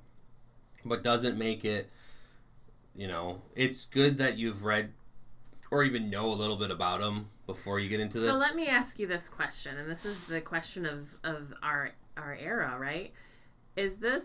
[0.84, 1.90] but doesn't make it.
[2.94, 4.92] You know, it's good that you've read
[5.70, 8.34] or even know a little bit about them before you get into this.
[8.34, 11.92] So let me ask you this question, and this is the question of of our
[12.16, 13.12] our era, right?
[13.76, 14.24] Is this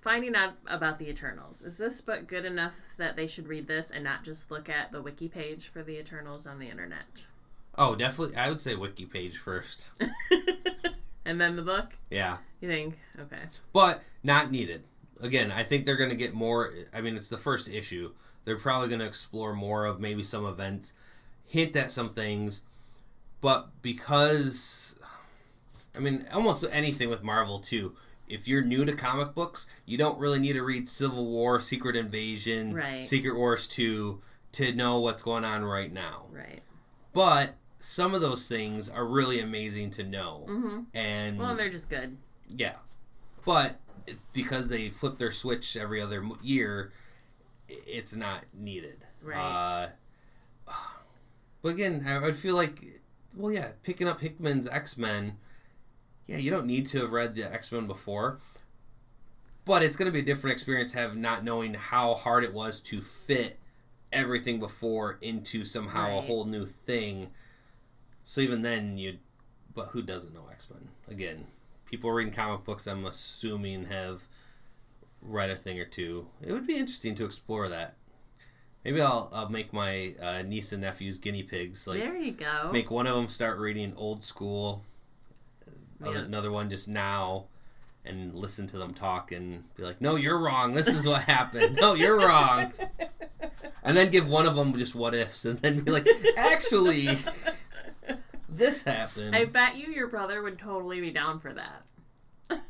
[0.00, 1.62] finding out about the Eternals?
[1.62, 4.92] Is this book good enough that they should read this and not just look at
[4.92, 7.26] the wiki page for the Eternals on the internet?
[7.78, 8.36] Oh, definitely.
[8.36, 9.94] I would say wiki page first.
[11.24, 11.92] and then the book?
[12.10, 12.98] Yeah, You think?
[13.20, 13.42] Okay.
[13.72, 14.84] but not needed.
[15.20, 16.72] Again, I think they're going to get more.
[16.92, 18.12] I mean, it's the first issue.
[18.44, 20.92] They're probably going to explore more of maybe some events,
[21.46, 22.60] hint at some things,
[23.40, 24.96] but because,
[25.96, 27.94] I mean, almost anything with Marvel too.
[28.28, 31.94] If you're new to comic books, you don't really need to read Civil War, Secret
[31.94, 33.04] Invasion, Right.
[33.04, 34.20] Secret Wars 2
[34.52, 36.24] to know what's going on right now.
[36.30, 36.62] Right.
[37.12, 37.54] But
[37.84, 40.46] some of those things are really amazing to know.
[40.48, 40.80] Mm-hmm.
[40.94, 42.16] And Well, they're just good.
[42.48, 42.76] yeah,
[43.44, 43.78] but
[44.32, 46.92] because they flip their switch every other year,
[47.68, 49.04] it's not needed.
[49.22, 49.90] Right.
[50.66, 50.72] Uh,
[51.62, 53.02] but again, I would feel like,
[53.36, 55.36] well, yeah, picking up Hickman's X Men.
[56.26, 58.38] Yeah, you don't need to have read the X Men before,
[59.66, 62.80] but it's going to be a different experience have not knowing how hard it was
[62.80, 63.58] to fit
[64.10, 67.28] everything before into somehow a whole new thing.
[68.24, 69.18] So even then, you,
[69.74, 70.88] but who doesn't know X Men?
[71.08, 71.46] Again,
[71.84, 74.26] people reading comic books, I'm assuming, have
[75.20, 76.26] read a thing or two.
[76.42, 77.94] It would be interesting to explore that.
[78.84, 81.86] Maybe I'll, I'll make my uh, niece and nephews guinea pigs.
[81.86, 82.70] Like, there you go.
[82.72, 84.82] make one of them start reading old school,
[86.02, 86.24] other, Yeah.
[86.24, 87.46] another one just now,
[88.04, 90.74] and listen to them talk and be like, "No, you're wrong.
[90.74, 91.78] This is what happened.
[91.80, 92.72] No, you're wrong."
[93.86, 96.08] And then give one of them just what ifs, and then be like,
[96.38, 97.18] "Actually,
[98.56, 101.82] this happened." I bet you your brother would totally be down for that.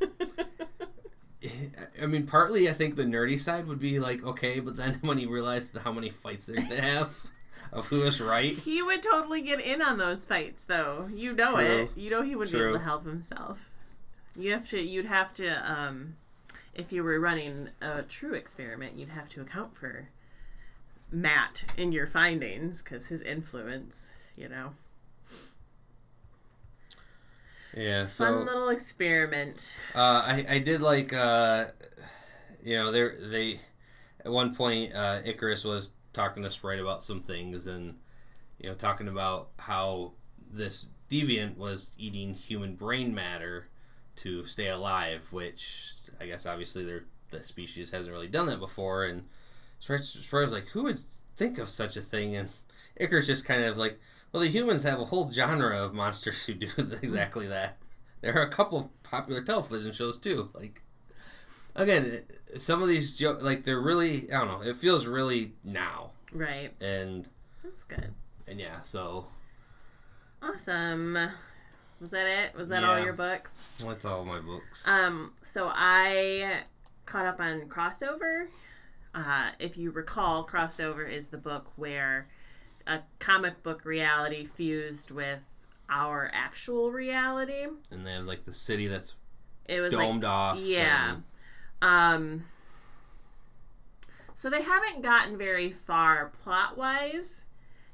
[2.03, 5.18] I mean, partly I think the nerdy side would be like okay, but then when
[5.18, 7.16] he realized how many fights they're gonna have,
[7.72, 8.59] of who is right.
[8.59, 11.09] He would totally get in on those fights, though.
[11.12, 11.64] You know True.
[11.64, 11.91] it.
[11.97, 13.59] You know he wouldn't be able to help himself.
[14.37, 14.80] You have to.
[14.80, 15.70] You'd have to.
[15.70, 16.16] Um,
[16.74, 20.09] if you were running a true experiment, you'd have to account for
[21.11, 23.97] Matt in your findings because his influence.
[24.37, 24.70] You know,
[27.77, 29.77] Yeah, so fun little experiment.
[29.95, 31.66] Uh, I I did like uh,
[32.62, 33.61] you know they they
[34.25, 37.97] at one point uh, Ikaris was talking to Sprite about some things and
[38.59, 40.12] you know talking about how
[40.51, 43.68] this deviant was eating human brain matter
[44.16, 49.05] to stay alive, which I guess obviously they're, the species hasn't really done that before.
[49.05, 49.25] And
[49.81, 50.01] Sprite
[50.33, 51.01] was like, who would
[51.37, 52.37] think of such a thing?
[52.37, 52.49] And
[53.01, 53.99] Ikaris just kind of like,
[54.35, 56.66] well, the humans have a whole genre of monsters who do
[57.03, 57.78] exactly that.
[58.20, 60.51] There are a couple of popular television shows too.
[60.55, 60.82] Like,
[61.76, 62.22] again,
[62.57, 64.68] some of these jo- like they're really I don't know.
[64.68, 66.72] It feels really now, Right.
[66.82, 67.28] and
[67.62, 68.12] That's good.
[68.49, 68.80] and yeah.
[68.80, 69.26] So
[70.43, 71.14] Awesome.
[72.01, 72.55] Was that it?
[72.57, 73.51] Was that all your books?
[73.87, 74.87] that's all my books.
[74.89, 76.62] Um, so I
[77.07, 78.49] caught up on Crossover.
[79.14, 82.26] Uh, if you recall, Crossover is the book where
[82.87, 85.41] a comic book reality fused with
[85.91, 87.66] our actual reality.
[87.91, 89.16] and they have like the city that's
[89.66, 90.61] It was domed like, off.
[90.61, 91.14] yeah.
[91.14, 91.24] and-
[91.82, 92.45] Um,
[94.37, 97.45] so they haven't gotten very far plot wise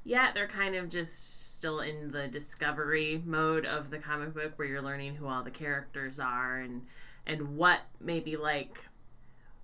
[0.04, 0.34] yet.
[0.34, 4.82] They're kind of just still in the discovery mode of the comic book where you're
[4.82, 6.86] learning who all the characters are and
[7.26, 8.78] and what maybe like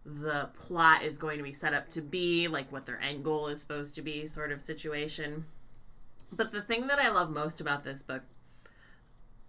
[0.07, 3.49] the plot is going to be set up to be, like what their end goal
[3.49, 5.47] is supposed to be, sort of situation.
[6.33, 8.23] But the thing that I love most about this book,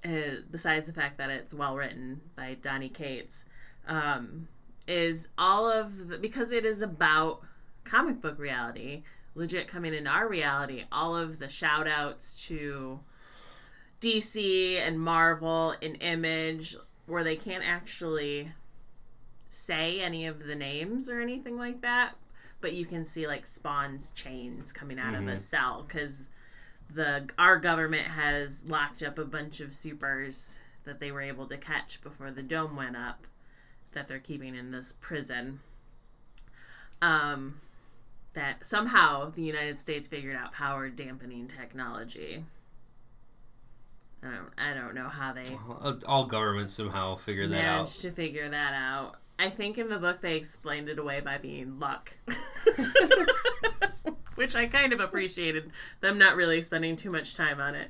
[0.03, 3.45] is, besides the fact that it's well written by Donny Cates,
[3.87, 4.47] um,
[4.87, 7.41] is all of the because it is about
[7.83, 9.03] comic book reality,
[9.35, 10.85] legit coming into our reality.
[10.91, 12.99] All of the shout outs to
[14.01, 18.51] DC and Marvel and Image, where they can't actually
[19.67, 22.15] say any of the names or anything like that,
[22.61, 25.39] but you can see like Spawn's chains coming out of a Mhm.
[25.41, 26.13] cell because
[26.89, 31.57] the our government has locked up a bunch of supers that they were able to
[31.57, 33.27] catch before the dome went up
[33.91, 35.59] that they're keeping in this prison.
[37.01, 37.59] Um,
[38.33, 42.45] that somehow the United States figured out power dampening technology.
[44.23, 45.43] I don't, I don't know how they
[46.07, 47.75] all governments somehow figure that out.
[47.75, 49.15] managed to figure that out.
[49.39, 52.11] I think in the book they explained it away by being luck.
[54.35, 55.71] Which I kind of appreciated
[56.01, 57.89] them not really spending too much time on it.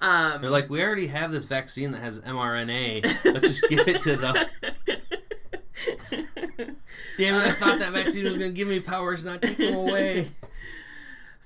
[0.00, 3.24] Um, They're like, we already have this vaccine that has mRNA.
[3.24, 4.34] Let's just give it to them.
[7.16, 7.46] Damn it!
[7.46, 10.28] I thought that vaccine was going to give me powers, not take them away.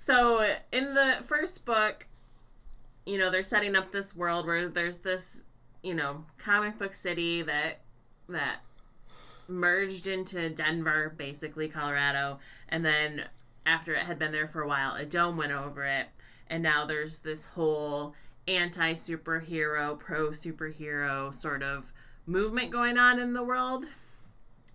[0.07, 2.07] So in the first book,
[3.05, 5.45] you know, they're setting up this world where there's this,
[5.83, 7.81] you know, comic book city that
[8.31, 8.61] that
[9.49, 12.39] merged into Denver, basically Colorado,
[12.69, 13.25] and then
[13.67, 16.07] after it had been there for a while, a dome went over it,
[16.49, 18.15] and now there's this whole
[18.47, 21.93] anti superhero, pro superhero sort of
[22.27, 23.85] movement going on in the world.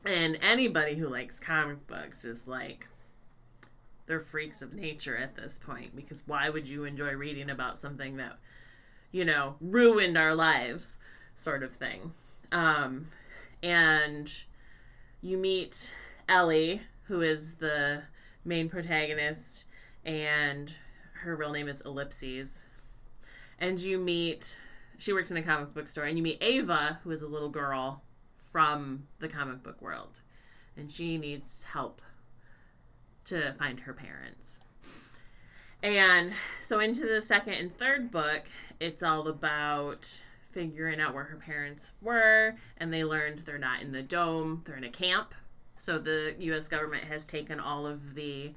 [0.05, 2.87] And anybody who likes comic books is like
[4.05, 8.17] they're freaks of nature at this point because why would you enjoy reading about something
[8.17, 8.37] that
[9.11, 10.97] you know ruined our lives
[11.37, 12.11] sort of thing
[12.51, 13.07] um
[13.61, 14.43] and
[15.23, 15.93] you meet
[16.29, 18.03] ellie who is the
[18.45, 19.65] main protagonist
[20.05, 20.71] and
[21.23, 22.65] her real name is ellipses
[23.57, 24.57] and you meet
[24.99, 27.49] she works in a comic book store and you meet ava who is a little
[27.49, 28.03] girl
[28.51, 30.21] from the comic book world
[30.77, 32.01] and she needs help
[33.25, 34.59] to find her parents.
[35.81, 36.33] And
[36.65, 38.43] so into the second and third book,
[38.79, 40.23] it's all about
[40.53, 44.77] figuring out where her parents were, and they learned they're not in the dome, they're
[44.77, 45.33] in a camp.
[45.77, 48.53] So the US government has taken all of the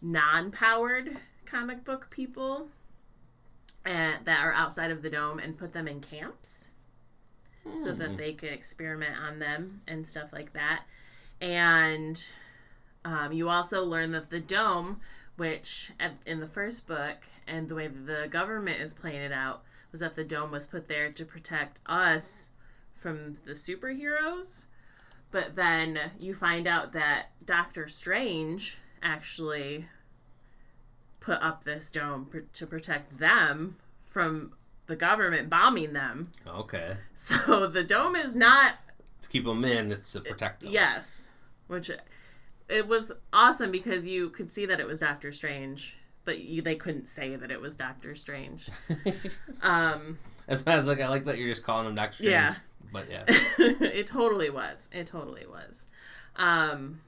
[0.00, 2.68] non-powered comic book people
[3.84, 6.50] uh, that are outside of the dome and put them in camps
[7.82, 10.84] so that they could experiment on them and stuff like that.
[11.40, 12.22] And
[13.04, 15.00] um, you also learn that the dome,
[15.36, 19.62] which at, in the first book, and the way the government is playing it out,
[19.92, 22.50] was that the dome was put there to protect us
[23.00, 24.64] from the superheroes.
[25.30, 29.86] But then you find out that Doctor Strange actually
[31.20, 33.76] put up this dome pr- to protect them
[34.06, 34.52] from
[34.86, 36.30] the government bombing them.
[36.46, 36.96] Okay.
[37.20, 38.76] So the dome is not
[39.22, 40.70] To keep them in, it's to protect them.
[40.72, 41.22] Yes,
[41.66, 41.90] which
[42.68, 45.96] it was awesome because you could see that it was Doctor Strange,
[46.28, 48.68] but you, they couldn't say that it was Doctor Strange.
[49.62, 52.30] um, why I was like, I like that you're just calling him Doctor Strange.
[52.30, 52.54] Yeah.
[52.92, 53.24] But yeah.
[53.58, 54.76] it totally was.
[54.92, 55.86] It totally was.
[56.36, 57.00] Um,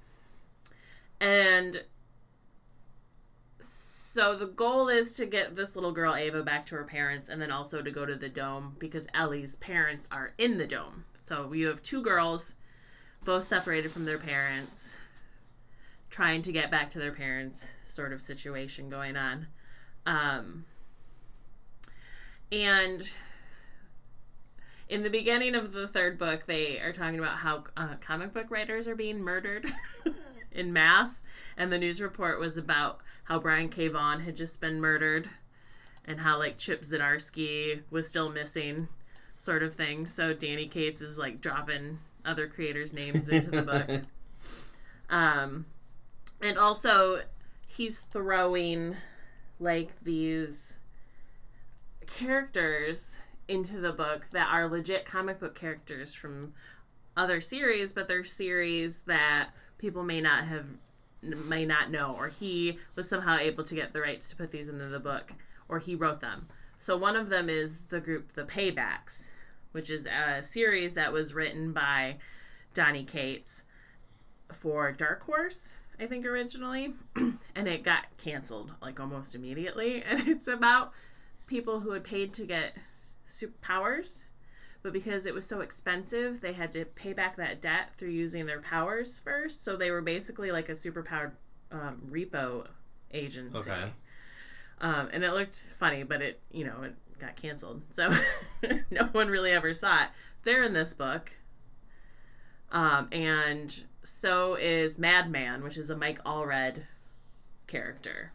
[1.21, 1.85] and
[3.61, 7.43] so the goal is to get this little girl Ava back to her parents and
[7.43, 11.05] then also to go to the dome because Ellie's parents are in the dome.
[11.29, 12.55] So you have two girls
[13.27, 14.97] both separated from their parents
[16.09, 19.47] trying to get back to their parents sort of situation going on.
[20.07, 20.65] Um,
[22.53, 23.03] and
[24.89, 28.47] in the beginning of the third book, they are talking about how uh, comic book
[28.51, 29.67] writers are being murdered
[30.53, 31.11] in mass,
[31.57, 33.89] and the news report was about how Brian K.
[33.89, 35.31] Vaughan had just been murdered,
[36.05, 38.89] and how like Chip Zdarsky was still missing,
[39.39, 40.07] sort of thing.
[40.07, 44.03] So Donny Cates is like dropping other creators' names into the book.
[45.11, 45.67] Um,
[46.41, 47.23] and also
[47.81, 48.95] he's throwing
[49.59, 50.75] like these
[52.07, 56.53] characters into the book that are legit comic book characters from
[57.17, 60.67] other series, but they're series that people may not have
[61.23, 64.69] may not know or he was somehow able to get the rights to put these
[64.69, 65.33] into the book
[65.67, 66.49] or he wrote them.
[66.79, 69.23] So one of them is the group The Paybacks,
[69.73, 72.17] which is a series that was written by
[72.75, 73.63] Donny Cates
[74.53, 80.03] for Dark Horse, I think originally, and it got canceled like almost immediately.
[80.11, 80.93] And it's about
[81.47, 82.75] people who had paid to get
[83.31, 84.25] superpowers,
[84.83, 88.47] but because it was so expensive, they had to pay back that debt through using
[88.47, 89.63] their powers first.
[89.63, 91.33] So they were basically like a superpowered
[91.71, 92.67] um, repo
[93.13, 93.59] agency.
[93.59, 93.93] Okay.
[94.81, 97.83] Um, and it looked funny, but it, you know, it got canceled.
[97.95, 98.17] So
[98.91, 100.09] no one really ever saw it.
[100.45, 101.31] They're in this book.
[102.73, 106.83] Um, and so is Madman, which is a Mike Allred
[107.67, 108.33] character.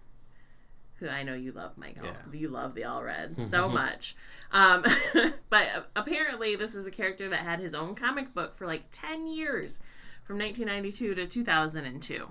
[0.99, 1.97] Who I know you love, Mike.
[1.99, 2.15] All- Yeah.
[2.39, 4.15] You love the Allreds so much.
[4.51, 4.86] Um,
[5.49, 9.28] but apparently, this is a character that had his own comic book for like 10
[9.28, 9.82] years
[10.23, 12.28] from 1992 to 2002.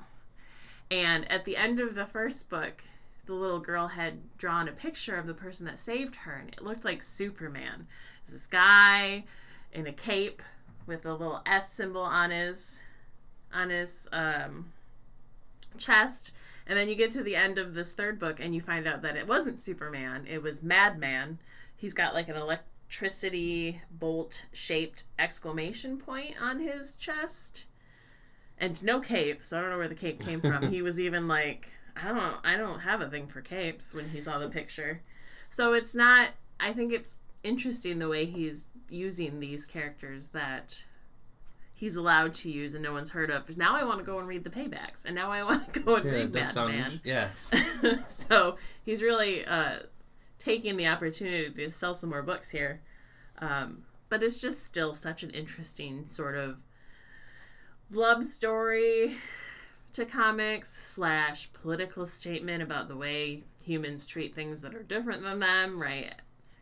[0.90, 2.82] And at the end of the first book,
[3.26, 6.62] the little girl had drawn a picture of the person that saved her, and it
[6.62, 7.86] looked like Superman.
[8.26, 9.24] It was this guy
[9.72, 10.42] in a cape
[10.86, 12.80] with a little S symbol on his
[13.54, 14.72] on his um,
[15.78, 16.32] chest.
[16.66, 19.02] And then you get to the end of this third book, and you find out
[19.02, 21.38] that it wasn't Superman; it was Madman.
[21.76, 27.66] He's got like an electricity bolt shaped exclamation point on his chest,
[28.58, 29.42] and no cape.
[29.44, 30.68] So I don't know where the cape came from.
[30.70, 34.20] he was even like, I don't, I don't have a thing for capes when he
[34.20, 35.02] saw the picture.
[35.50, 36.30] So it's not.
[36.58, 40.82] I think it's interesting the way he's using these characters that
[41.84, 43.54] he's allowed to use and no one's heard of.
[43.58, 45.96] Now I want to go and read the paybacks, and now I want to go
[45.96, 46.44] and Yeah, read Madman.
[46.44, 47.00] sound.
[47.04, 47.28] Yeah.
[48.08, 48.56] so
[48.86, 49.80] he's really uh,
[50.38, 52.80] taking the opportunity to sell some more books here.
[53.38, 56.56] Um, but it's just still such an interesting sort of
[57.90, 59.16] love story
[59.92, 65.38] to comics slash political statement about the way humans treat things that are different than
[65.38, 66.12] them, right?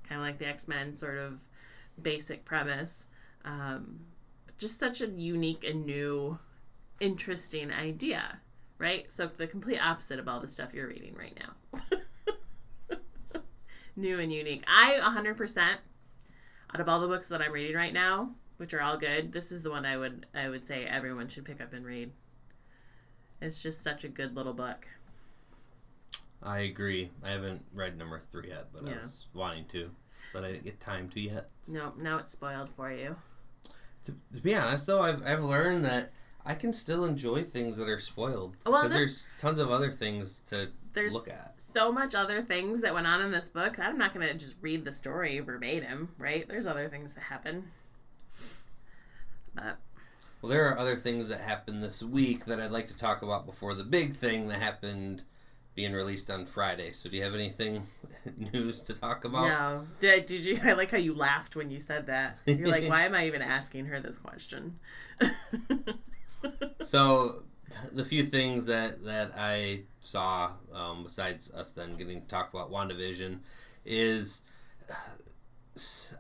[0.09, 1.39] Kind of like the X Men sort of
[2.01, 3.05] basic premise.
[3.45, 4.01] Um,
[4.63, 6.39] just such a unique and new,
[7.01, 8.39] interesting idea,
[8.79, 9.13] right?
[9.13, 11.81] So the complete opposite of all the stuff you're reading right now.
[13.97, 14.63] new and unique.
[14.69, 15.77] I 100%
[16.75, 19.51] out of all the books that I'm reading right now, which are all good, this
[19.51, 22.13] is the one I would I would say everyone should pick up and read.
[23.41, 24.87] It's just such a good little book.
[26.41, 27.11] I agree.
[27.25, 29.91] I haven't read number three yet, but I was wanting to,
[30.33, 31.51] but I didn't get time to yet.
[31.69, 33.17] No, now it's spoiled for you.
[34.05, 36.13] To, to be honest, though, I've I've learned that
[36.45, 40.41] I can still enjoy things that are spoiled because this- there's tons of other things
[40.49, 41.55] to There's look at.
[41.59, 43.79] so much other things that went on in this book.
[43.79, 46.47] I'm not going to just read the story verbatim, right?
[46.49, 47.71] There's other things that happen.
[49.55, 49.79] But
[50.41, 53.47] Well, there are other things that happened this week that I'd like to talk about
[53.47, 55.23] before the big thing that happened
[55.75, 56.91] being released on Friday.
[56.91, 57.83] So, do you have anything
[58.53, 59.49] news to talk about?
[59.49, 60.61] no, did, did you?
[60.65, 62.39] I like how you laughed when you said that.
[62.47, 64.79] You're like, why am I even asking her this question?
[66.81, 67.45] So,
[67.93, 72.71] the few things that that I saw, um, besides us then getting to talk about
[72.71, 73.39] WandaVision,
[73.85, 74.43] is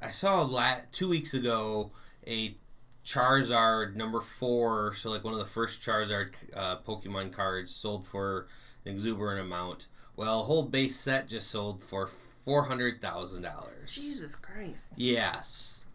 [0.00, 1.90] I saw la- two weeks ago
[2.26, 2.56] a
[3.04, 8.46] Charizard number four, so like one of the first Charizard uh, Pokemon cards sold for
[8.84, 9.88] an exuberant amount.
[10.16, 13.94] Well, a whole base set just sold for four hundred thousand dollars.
[13.94, 14.84] Jesus Christ.
[14.96, 15.86] Yes.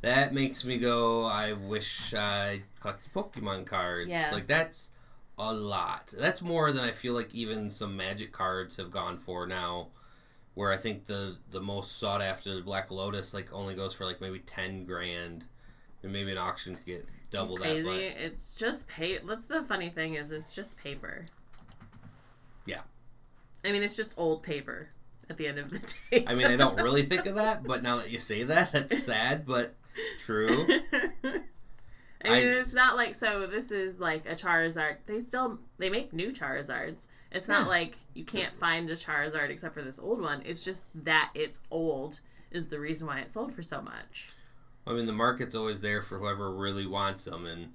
[0.00, 4.10] That makes me go, I wish I collected Pokemon cards.
[4.10, 4.30] Yeah.
[4.32, 4.90] Like, that's
[5.38, 6.12] a lot.
[6.18, 9.88] That's more than I feel like even some Magic cards have gone for now.
[10.54, 14.20] Where I think the the most sought after Black Lotus like only goes for like
[14.20, 15.46] maybe ten grand,
[16.02, 17.82] and maybe an auction could get double that.
[17.82, 19.16] But It's just pay.
[19.26, 21.24] That's the funny thing is, it's just paper.
[23.64, 24.88] I mean, it's just old paper.
[25.30, 25.78] At the end of the
[26.10, 26.24] day.
[26.26, 29.02] I mean, I don't really think of that, but now that you say that, that's
[29.02, 29.74] sad, but
[30.18, 30.66] true.
[31.24, 33.46] I mean, I- it's not like so.
[33.46, 34.96] This is like a Charizard.
[35.06, 37.06] They still they make new Charizards.
[37.30, 37.68] It's not Yeah.
[37.68, 40.42] like you can't find a Charizard except for this old one.
[40.44, 44.28] It's just that it's old is the reason why it sold for so much.
[44.86, 47.72] I mean, the market's always there for whoever really wants them, and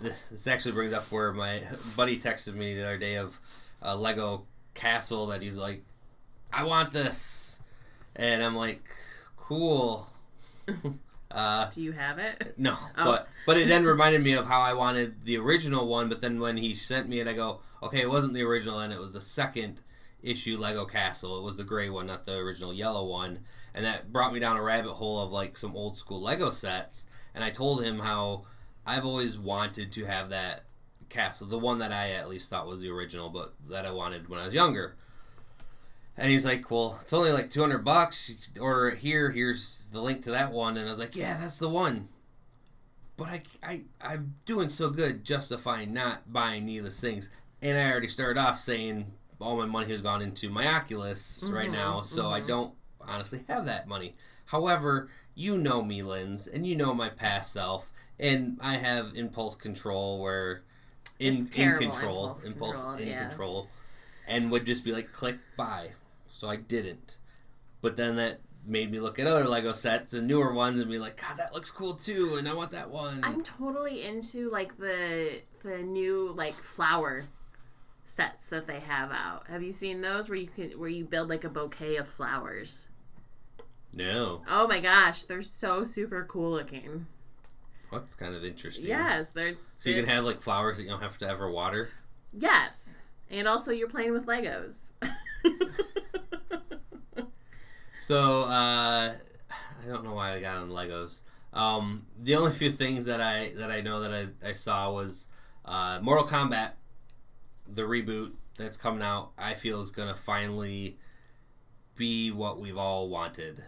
[0.00, 1.62] this, this actually brings up where my
[1.94, 3.38] buddy texted me the other day of
[3.82, 4.44] a Lego
[4.76, 5.82] castle that he's like,
[6.52, 7.60] "I want this,"
[8.14, 8.88] and I'm like,
[9.36, 10.06] "Cool."
[11.30, 12.54] uh, Do you have it?
[12.58, 13.04] no, Oh.
[13.04, 16.08] but but it then reminded me of how I wanted the original one.
[16.08, 18.92] But then when he sent me it, I go, "Okay, it wasn't the original, and
[18.92, 19.80] it was the second
[20.22, 21.38] issue Lego Castle.
[21.38, 23.40] It was the gray one, not the original yellow one."
[23.74, 27.06] And that brought me down a rabbit hole of like some old school Lego sets.
[27.34, 28.44] And I told him how
[28.86, 30.64] I've always wanted to have that
[31.08, 34.28] castle, the one that I at least thought was the original, but that I wanted
[34.28, 34.96] when I was younger.
[36.16, 38.28] And he's like, "Well, it's only like two hundred bucks.
[38.28, 39.30] You could order it here.
[39.30, 42.08] Here's the link to that one." And I was like, "Yeah, that's the one."
[43.16, 47.30] But I, I, I'm doing so good justifying not buying needless things,
[47.62, 51.70] and I already started off saying all my money has gone into my Oculus right
[51.70, 52.46] Mhm, now, so I mhm.
[52.46, 54.16] don't honestly have that money.
[54.46, 59.54] However, you know me, Linz, and you know my past self, and I have impulse
[59.54, 60.62] control where
[61.18, 63.28] in in control, impulse impulse, control, in yeah.
[63.28, 63.68] control,
[64.28, 65.92] and would just be like click buy.
[66.30, 67.16] So I didn't.
[67.80, 70.98] But then that made me look at other Lego sets and newer ones and be
[70.98, 73.20] like, God, that looks cool too, and I want that one.
[73.22, 77.24] I'm totally into like the the new like flower
[78.06, 79.44] sets that they have out.
[79.48, 82.88] Have you seen those where you can where you build like a bouquet of flowers?
[83.94, 87.06] no, Oh my gosh, they're so super cool looking.
[87.92, 88.88] That's kind of interesting.
[88.88, 91.90] Yes, they're So you can have like flowers that you don't have to ever water.
[92.32, 92.88] yes,
[93.30, 94.74] and also you're playing with Legos.
[97.98, 101.22] So uh, I don't know why I got on Legos.
[101.52, 105.26] Um, the only few things that I that I know that I, I saw was
[105.64, 106.72] uh, Mortal Kombat,
[107.66, 109.30] the reboot that's coming out.
[109.38, 110.98] I feel is gonna finally
[111.96, 113.64] be what we've all wanted,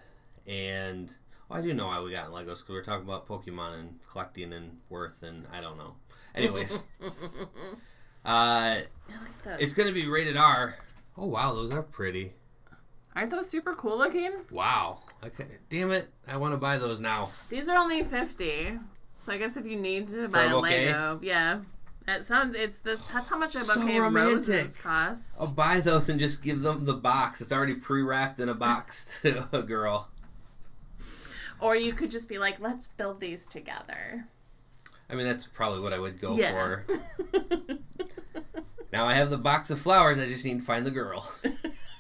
[0.47, 1.13] and
[1.49, 3.99] well, I do know why we got in Legos because we're talking about Pokemon and
[4.11, 5.95] collecting and worth, and I don't know.
[6.35, 7.09] Anyways, uh,
[8.25, 8.83] I
[9.47, 10.77] like it's gonna be rated R.
[11.17, 12.35] Oh wow, those are pretty.
[13.17, 14.31] Aren't those super cool looking?
[14.51, 14.99] Wow.
[15.25, 15.47] Okay.
[15.71, 16.09] Damn it.
[16.29, 17.31] I want to buy those now.
[17.49, 18.79] These are only fifty.
[19.27, 20.87] So I guess if you need to For buy a bouquet?
[20.87, 21.61] Lego, yeah.
[22.07, 24.37] That sounds it's this that's how much a So bouquet of romantic.
[24.37, 25.41] roses costs.
[25.41, 27.41] I'll buy those and just give them the box.
[27.41, 30.09] It's already pre-wrapped in a box to a girl.
[31.61, 34.27] Or you could just be like, let's build these together.
[35.11, 36.51] I mean, that's probably what I would go yeah.
[36.53, 36.87] for.
[38.93, 40.19] Now I have the box of flowers.
[40.19, 41.31] I just need to find the girl.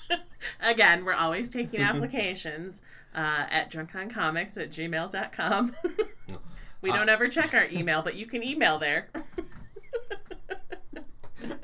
[0.60, 2.80] Again, we're always taking applications
[3.14, 5.76] uh, at drunkoncomics at gmail.com.
[6.80, 9.08] we don't Uh, ever check our email, but you can email there.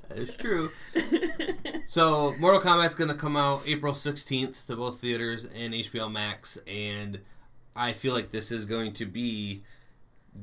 [0.09, 0.71] That is true.
[1.87, 6.59] So, Mortal Kombat's going to come out April 16th to both theaters and HBO Max,
[6.67, 7.21] and
[7.77, 9.63] I feel like this is going to be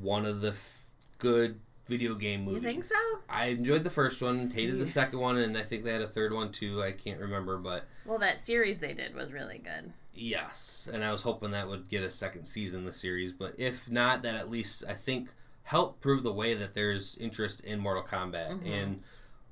[0.00, 0.86] one of the f-
[1.18, 2.62] good video game movies.
[2.62, 2.94] You think so?
[3.28, 6.06] I enjoyed the first one, hated the second one, and I think they had a
[6.06, 6.82] third one too.
[6.82, 9.92] I can't remember, but well, that series they did was really good.
[10.14, 10.88] yes.
[10.92, 13.90] And I was hoping that would get a second season in the series, but if
[13.90, 15.30] not, that at least I think
[15.64, 18.62] helped prove the way that there's interest in Mortal Kombat.
[18.62, 18.66] Mhm.
[18.66, 19.02] And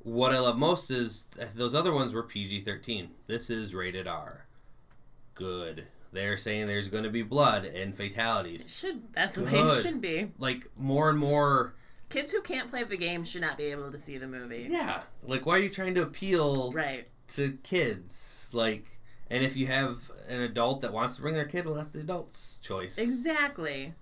[0.01, 3.11] what I love most is those other ones were PG 13.
[3.26, 4.47] This is rated R.
[5.35, 5.87] Good.
[6.12, 8.66] They're saying there's going to be blood and fatalities.
[8.66, 10.32] It should that's the way it should be.
[10.38, 11.74] Like, more and more.
[12.08, 14.66] Kids who can't play the game should not be able to see the movie.
[14.68, 15.02] Yeah.
[15.22, 17.06] Like, why are you trying to appeal Right.
[17.28, 18.50] to kids?
[18.52, 18.98] Like,
[19.30, 22.00] and if you have an adult that wants to bring their kid, well, that's the
[22.00, 22.98] adult's choice.
[22.98, 23.94] Exactly.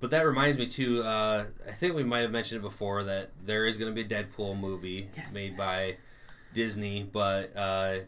[0.00, 1.02] But that reminds me too.
[1.02, 4.14] Uh, I think we might have mentioned it before that there is going to be
[4.14, 5.32] a Deadpool movie Yes.
[5.32, 5.96] made by
[6.52, 8.00] Disney, but uh,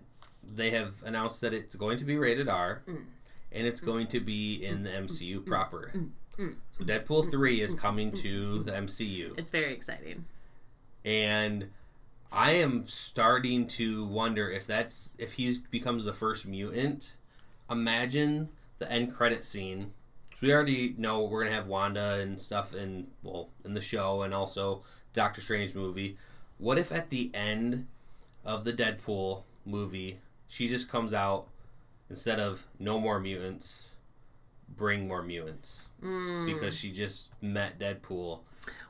[0.54, 3.04] they have announced that it's going to be rated R, Mm.
[3.52, 5.46] and it's going to be in the MCU mm.
[5.46, 5.92] proper.
[5.94, 6.10] Mm.
[6.38, 6.48] Mm.
[6.48, 10.26] mm, So Deadpool three is coming to the MCU, It's very exciting.
[11.04, 11.70] and
[12.32, 17.14] I am starting to wonder if that's if he becomes the first mutant.
[17.70, 19.92] Imagine the end credit scene.
[20.32, 24.22] So we already know we're gonna have Wanda and stuff in well in the show,
[24.22, 24.82] and also
[25.12, 26.18] Doctor Strange movie.
[26.58, 27.86] What if at the end
[28.44, 30.18] of the Deadpool movie,
[30.48, 31.48] she just comes out
[32.08, 33.96] instead of no more mutants,
[34.68, 36.46] bring more mutants Mm.
[36.52, 38.40] because she just met Deadpool,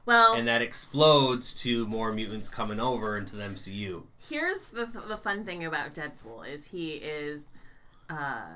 [0.04, 4.06] Well, and that explodes to more mutants coming over into the MCU.
[4.28, 7.42] here's the the fun thing about Deadpool is he is
[8.10, 8.46] uh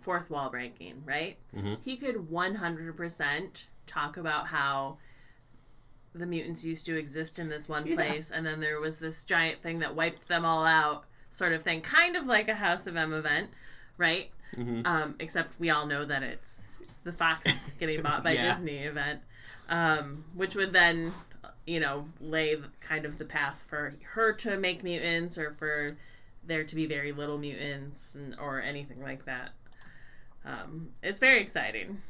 [0.00, 1.36] fourth wall breaking, right?
[1.54, 1.78] Mhm.
[1.84, 4.98] He could 100% talk about how
[6.14, 7.96] the mutants used to exist in this one Yeah.
[7.96, 11.62] place and then there was this giant thing that wiped them all out sort of
[11.62, 13.50] thing, kind of like a House of M event,
[13.96, 14.30] right?
[14.56, 14.86] Mhm.
[14.86, 16.56] Um, except we all know that it's
[17.04, 18.54] the Fox getting bought by Yeah.
[18.54, 19.20] Disney event,
[19.68, 21.12] um, which would then,
[21.66, 25.88] you know, lay kind of the path for her to make mutants or for
[26.46, 29.50] there to be very little mutants and, or anything like that.
[30.44, 32.00] Um, it's very exciting.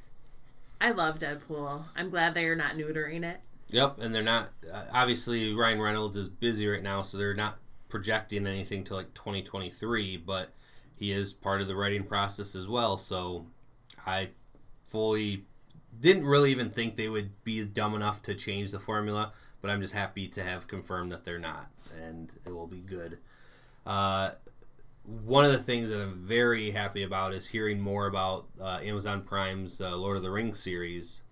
[0.80, 1.82] I love Deadpool.
[1.96, 3.40] I'm glad they are not neutering it.
[3.70, 7.58] Yep, and they're not uh, obviously Ryan Reynolds is busy right now, so they're not
[7.88, 10.52] projecting anything to like 2023, but
[10.96, 12.96] he is part of the writing process as well.
[12.98, 13.46] So
[14.06, 14.30] I
[14.84, 15.44] fully
[16.00, 19.80] didn't really even think they would be dumb enough to change the formula, but I'm
[19.80, 21.68] just happy to have confirmed that they're not,
[22.02, 23.18] and it will be good.
[23.86, 24.30] Uh,
[25.24, 29.22] one of the things that I'm very happy about is hearing more about uh, Amazon
[29.22, 31.22] Prime's uh, Lord of the Rings series.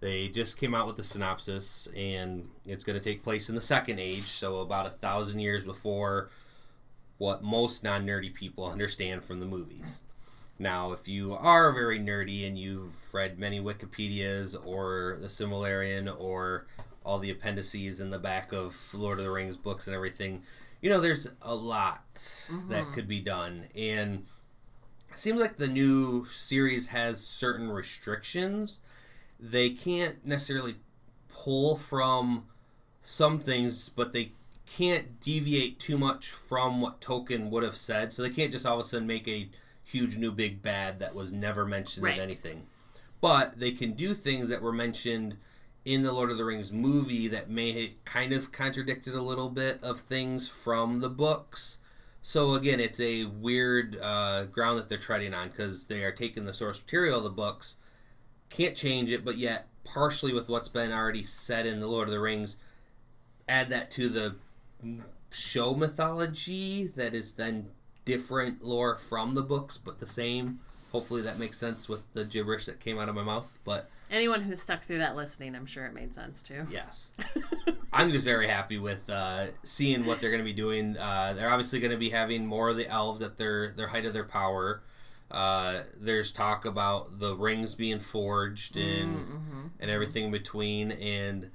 [0.00, 3.60] They just came out with the synopsis, and it's going to take place in the
[3.60, 6.30] Second Age, so about a thousand years before
[7.18, 10.00] what most non nerdy people understand from the movies.
[10.58, 16.66] Now, if you are very nerdy and you've read many Wikipedias or the Silmarillion or
[17.04, 20.42] all the appendices in the back of Lord of the Rings books and everything,
[20.80, 22.92] you know there's a lot that mm-hmm.
[22.92, 23.66] could be done.
[23.74, 24.24] And
[25.10, 28.80] it seems like the new series has certain restrictions
[29.40, 30.76] they can't necessarily
[31.28, 32.44] pull from
[33.00, 34.32] some things, but they
[34.66, 38.12] can't deviate too much from what Tolkien would have said.
[38.12, 39.48] So they can't just all of a sudden make a
[39.84, 42.14] huge new big bad that was never mentioned Right.
[42.16, 42.66] in anything.
[43.20, 45.36] But they can do things that were mentioned
[45.84, 49.48] in the Lord of the Rings movie that may have kind of contradicted a little
[49.48, 51.78] bit of things from the books.
[52.22, 56.44] So again, it's a weird uh, ground that they're treading on because they are taking
[56.44, 57.76] the source material of the books
[58.50, 62.12] can't change it, but yet partially with what's been already said in the Lord of
[62.12, 62.56] the Rings,
[63.48, 64.36] add that to the
[65.32, 67.68] show mythology that is then
[68.04, 70.60] different lore from the books, but the same.
[70.92, 74.42] Hopefully that makes sense with the gibberish that came out of my mouth, but Anyone
[74.42, 76.66] who stuck through that listening, I'm sure it made sense too.
[76.68, 77.14] yes.
[77.92, 80.96] I'm just very happy with uh, seeing what they're going to be doing.
[80.96, 84.04] Uh, they're obviously going to be having more of the elves at their, their height
[84.06, 84.82] of their power.
[85.30, 89.60] Uh, there's talk about the rings being forged and Mm-hmm.
[89.78, 91.50] and everything in between, and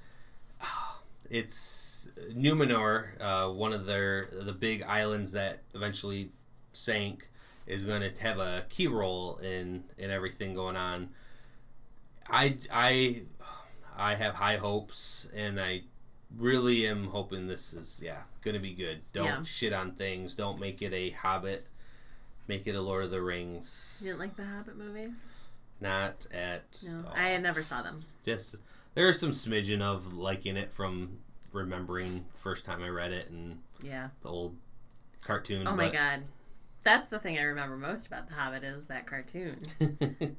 [0.61, 6.31] ah, it's Numenor, uh, one of their the big islands that eventually
[6.71, 7.29] sank,
[7.67, 11.09] is going to have a key role in in everything going on.
[12.29, 13.23] I I
[13.97, 15.81] I have high hopes, and I
[16.35, 19.01] really am hoping this is yeah going to be good.
[19.13, 19.43] Don't Yeah.
[19.43, 20.33] shit on things.
[20.35, 21.67] Don't make it a Hobbit.
[22.47, 24.01] Make it a Lord of the Rings.
[24.03, 25.31] You didn't like the Hobbit movies?
[25.81, 27.13] Not at No, all.
[27.15, 28.01] I never saw them.
[28.23, 28.55] Just
[28.93, 31.19] there's some smidgen of liking it from
[31.53, 34.09] remembering first time I read it and Yeah.
[34.21, 34.55] the old
[35.21, 35.67] cartoon.
[35.67, 36.23] Oh my god.
[36.83, 39.57] That's the thing I remember most about The Hobbit is that cartoon.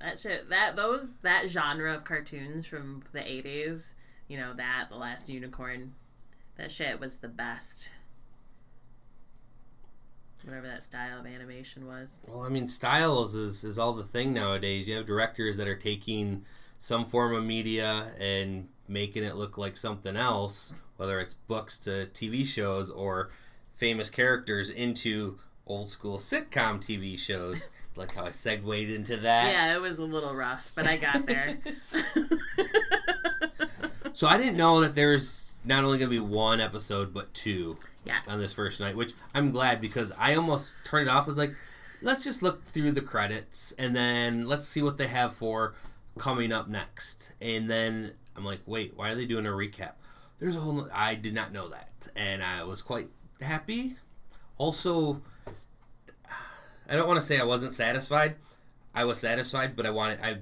[0.00, 3.94] That shit, that those that genre of cartoons from the eighties,
[4.28, 5.94] you know that the Last Unicorn,
[6.58, 7.88] that shit was the best.
[10.44, 12.20] Whatever that style of animation was.
[12.28, 14.86] well, I mean, styles is is all the thing nowadays.
[14.86, 16.44] You have directors that are taking
[16.78, 22.06] some form of media and making it look like something else, whether it's books to
[22.12, 23.30] TV shows or
[23.74, 27.68] famous characters into old school sitcom TV shows.
[27.96, 29.50] like how I segued into that.
[29.50, 31.58] Yeah, it was a little rough, but I got there.
[34.14, 37.76] So I didn't know that there's not only going to be one episode but two
[38.04, 38.20] yeah.
[38.26, 41.24] on this first night, which I'm glad because I almost turned it off.
[41.24, 41.54] I was like,
[42.02, 45.74] let's just look through the credits and then let's see what they have for
[46.18, 47.32] coming up next.
[47.40, 49.92] And then I'm like, wait, why are they doing a recap?
[50.38, 50.88] There's a whole.
[50.92, 53.08] I did not know that, and I was quite
[53.40, 53.96] happy.
[54.58, 55.22] Also,
[56.88, 58.34] I don't want to say I wasn't satisfied.
[58.94, 60.20] I was satisfied, but I wanted.
[60.20, 60.38] I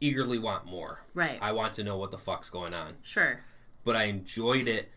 [0.00, 1.02] eagerly want more.
[1.14, 1.38] Right.
[1.40, 2.94] I want to know what the fuck's going on.
[3.02, 3.40] Sure.
[3.86, 4.90] But I enjoyed it,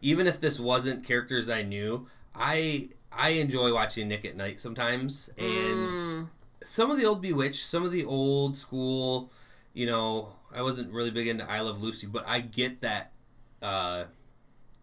[0.00, 2.06] even if this wasn't characters I knew.
[2.34, 6.28] I I enjoy watching Nick at Night sometimes, and Mm,
[6.64, 9.30] some of the old Bewitched, some of the old school.
[9.74, 13.12] You know, I wasn't really big into I Love Lucy, but I get that
[13.60, 14.04] uh,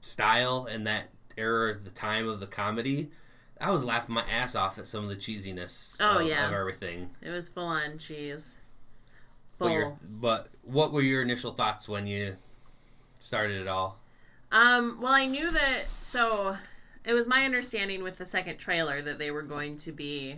[0.02, 3.10] style and that era, the time of the comedy,
[3.60, 6.46] I was laughing my ass off at some of the cheesiness Oh, of, yeah.
[6.48, 7.10] of everything.
[7.22, 8.60] It was full on cheese.
[9.58, 12.34] But, your, but what were your initial thoughts when you
[13.24, 14.00] started it all?
[14.52, 15.84] Um, well, I knew that.
[16.12, 16.56] So,
[17.06, 20.36] it was my understanding with the second trailer that they were going to be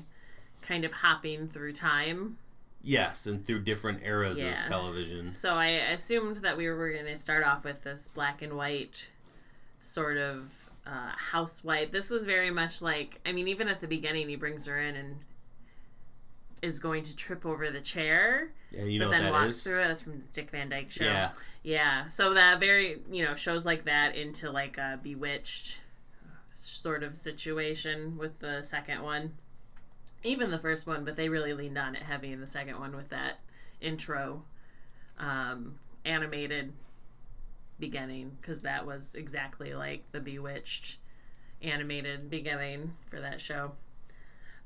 [0.62, 2.38] kind of hopping through time.
[2.82, 4.62] Yes, and through different eras Yeah.
[4.62, 5.36] of television.
[5.40, 9.10] So I assumed that we were going to start off with this black and white
[9.84, 10.50] sort of
[10.86, 11.92] uh, housewife.
[11.92, 14.96] This was very much like, I mean, even at the beginning, he brings her in
[14.96, 15.16] and
[16.62, 19.64] is going to trip over the chair, Yeah, you know but then that walks is.
[19.64, 19.88] through it.
[19.88, 21.06] That's from the Dick Van Dyke Show.
[21.06, 21.32] Yeah,
[21.66, 25.80] Yeah, so that very you know shows like that into like a bewitched
[26.54, 29.34] sort of situation with the second one,
[30.24, 32.96] even the first one, but they really leaned on it heavy in the second one
[32.96, 33.40] with that
[33.82, 34.44] intro,
[35.18, 36.72] um, animated
[37.80, 41.00] beginning because that was exactly like the bewitched
[41.64, 43.72] animated beginning for that show.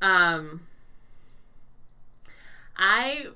[0.02, 0.68] Um,
[2.76, 3.28] I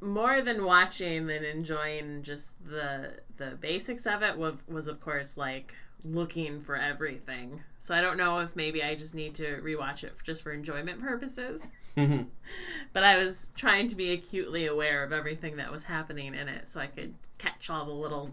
[0.00, 5.36] more than watching and enjoying just the the basics of it was, was of course
[5.36, 5.72] like
[6.04, 10.14] looking for everything so i don't know if maybe i just need to rewatch it
[10.22, 11.62] just for enjoyment purposes
[11.96, 16.66] but i was trying to be acutely aware of everything that was happening in it
[16.72, 18.30] so i could catch all the little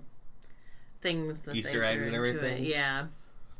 [1.02, 2.36] things that Easter eggs and into it.
[2.36, 2.66] everything?
[2.66, 3.06] yeah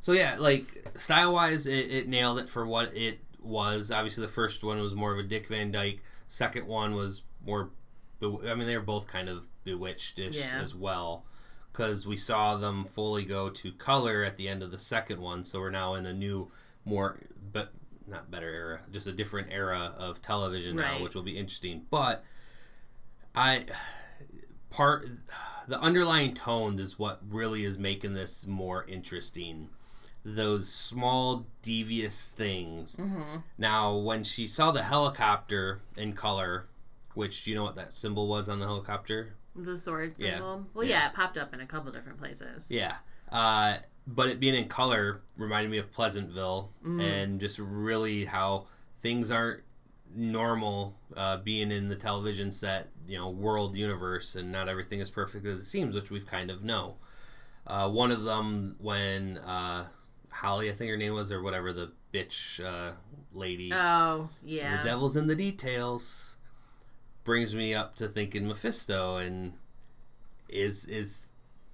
[0.02, 3.90] So yeah, like style wise, it, it nailed it for what it was.
[3.92, 6.02] Obviously, the first one was more of a Dick Van Dyke.
[6.28, 7.70] Second one was more.
[8.22, 10.60] I mean, they were both kind of bewitched-ish Yeah.
[10.60, 11.26] as well,
[11.72, 15.44] because we saw them fully go to color at the end of the second one.
[15.44, 16.52] So we're now in a new,
[16.86, 17.20] more
[17.52, 17.74] but
[18.08, 21.86] not better era, just a different era of television now, which will be interesting.
[21.90, 22.24] But
[23.36, 23.66] I
[24.70, 25.10] part
[25.68, 29.70] the underlying tones is what really is making this more interesting
[30.24, 33.38] those small devious things mm-hmm.
[33.58, 36.66] now when she saw the helicopter in color
[37.16, 40.34] which you know what that symbol was on the helicopter the sword Yeah.
[40.36, 41.00] symbol well Yeah.
[41.02, 41.10] yeah.
[41.10, 42.96] it popped up in a couple different places yeah
[43.32, 47.02] uh, but it being in color reminded me of pleasantville Mhm.
[47.02, 48.68] and just really how
[49.00, 49.64] things aren't
[50.14, 55.10] normal uh, being in the television set you know world universe and not everything is
[55.10, 56.96] perfect as it seems which we've kind of know
[57.68, 59.86] uh, one of them when uh,
[60.30, 62.94] holly i think her name was or whatever the bitch uh,
[63.34, 66.35] lady oh yeah the devil's in the details
[67.26, 69.54] brings me up to thinking mephisto and
[70.48, 71.28] is is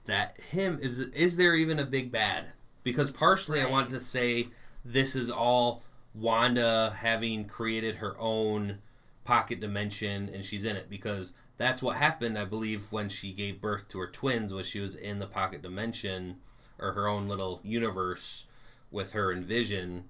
[0.06, 0.80] that him?
[0.82, 2.54] Is is there even a big bad?
[2.84, 4.48] Because partially i want to say
[4.84, 5.84] this is all
[6.16, 8.80] wanda having created her own
[9.24, 13.62] pocket dimension and she's in it because that's what happened i believe when she gave
[13.62, 16.38] birth to her twins was she was in the pocket dimension
[16.82, 18.48] or her own little universe
[18.90, 20.06] with her and vision.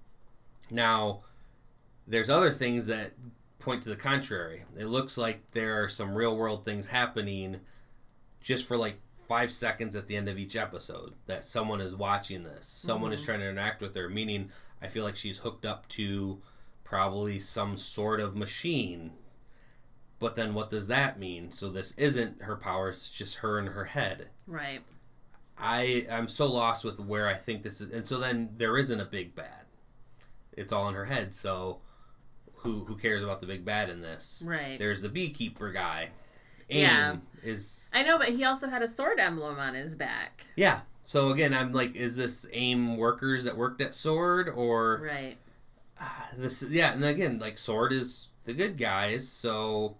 [0.71, 1.21] Now
[2.07, 3.11] there's other things that
[3.61, 4.63] point to the contrary.
[4.77, 7.61] It looks like there are some real world things happening
[8.41, 12.43] just for like five seconds at the end of each episode that someone is watching
[12.43, 12.67] this.
[12.67, 13.25] Someone is Mhm.
[13.25, 14.51] trying to interact with her, meaning
[14.81, 16.41] I feel like she's hooked up to
[16.83, 19.13] probably some sort of machine.
[20.19, 21.51] But then what does that mean?
[21.51, 24.29] So this isn't her powers, it's just her in her head.
[24.47, 24.83] right
[25.57, 28.99] I I'm so lost with where I think this is, and so then there isn't
[28.99, 29.65] a big bad.
[30.51, 31.33] It's all in her head.
[31.33, 31.81] So
[32.61, 34.43] who who cares about the big bad in this?
[34.47, 36.09] right There's the beekeeper guy.
[36.69, 37.15] AIM Yeah.
[37.43, 40.45] is I know, but he also had a sword emblem on his back.
[40.55, 40.81] yeah.
[41.03, 45.37] So again, I'm like, is this AIM workers that worked at Sword or Right.
[45.99, 46.61] Ah, this?
[46.63, 49.27] Yeah, and again, like Sword is the good guys.
[49.27, 49.97] So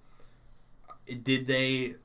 [1.24, 1.95] did they?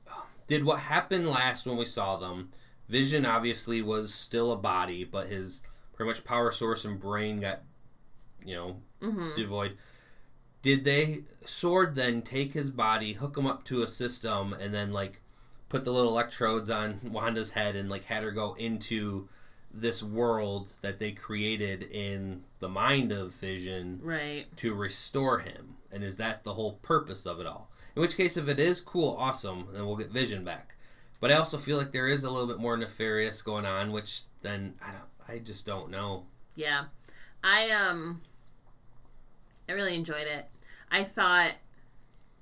[0.47, 2.49] Did what happened last when we saw them?
[2.89, 5.61] Vision obviously was still a body, but his
[5.93, 7.61] pretty much power source and brain got,
[8.43, 9.35] you know, Mm-hmm.
[9.35, 9.77] devoid.
[10.61, 14.91] Did they sword then take his body, hook him up to a system, and then
[14.91, 15.21] like
[15.69, 19.29] put the little electrodes on Wanda's head and like had her go into
[19.71, 24.45] this world that they created in the mind of Vision Right.
[24.57, 25.75] to restore him?
[25.91, 27.69] And is that the whole purpose of it all?
[27.95, 30.75] In which case, if it is cool, awesome, then we'll get Vision back.
[31.19, 34.23] But I also feel like there is a little bit more nefarious going on, which
[34.41, 36.25] then I don't, I just don't know.
[36.55, 36.85] Yeah.
[37.43, 38.21] I um
[39.67, 40.47] I really enjoyed it.
[40.91, 41.53] I thought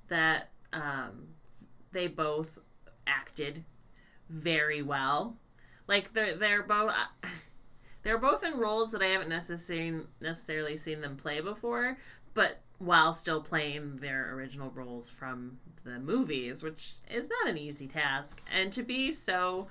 [0.08, 1.28] that um
[1.92, 2.58] they both
[3.06, 3.64] acted
[4.28, 5.36] very well.
[5.88, 6.92] Like they're they're both
[8.02, 11.98] they're both in roles that I haven't necessarily necessarily seen them play before,
[12.34, 17.86] but while still playing their original roles from the movies, which is not an easy
[17.86, 18.40] task.
[18.52, 19.68] And to be so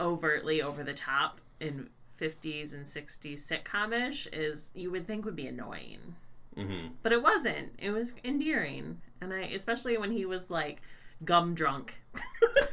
[0.00, 1.88] overtly over the top in
[2.20, 6.14] 50s and 60s sitcom-ish is you would think would be annoying.
[6.56, 7.74] Hmm But it wasn't.
[7.78, 8.98] It was endearing.
[9.20, 10.82] And I especially when he was like
[11.24, 11.94] gum drunk.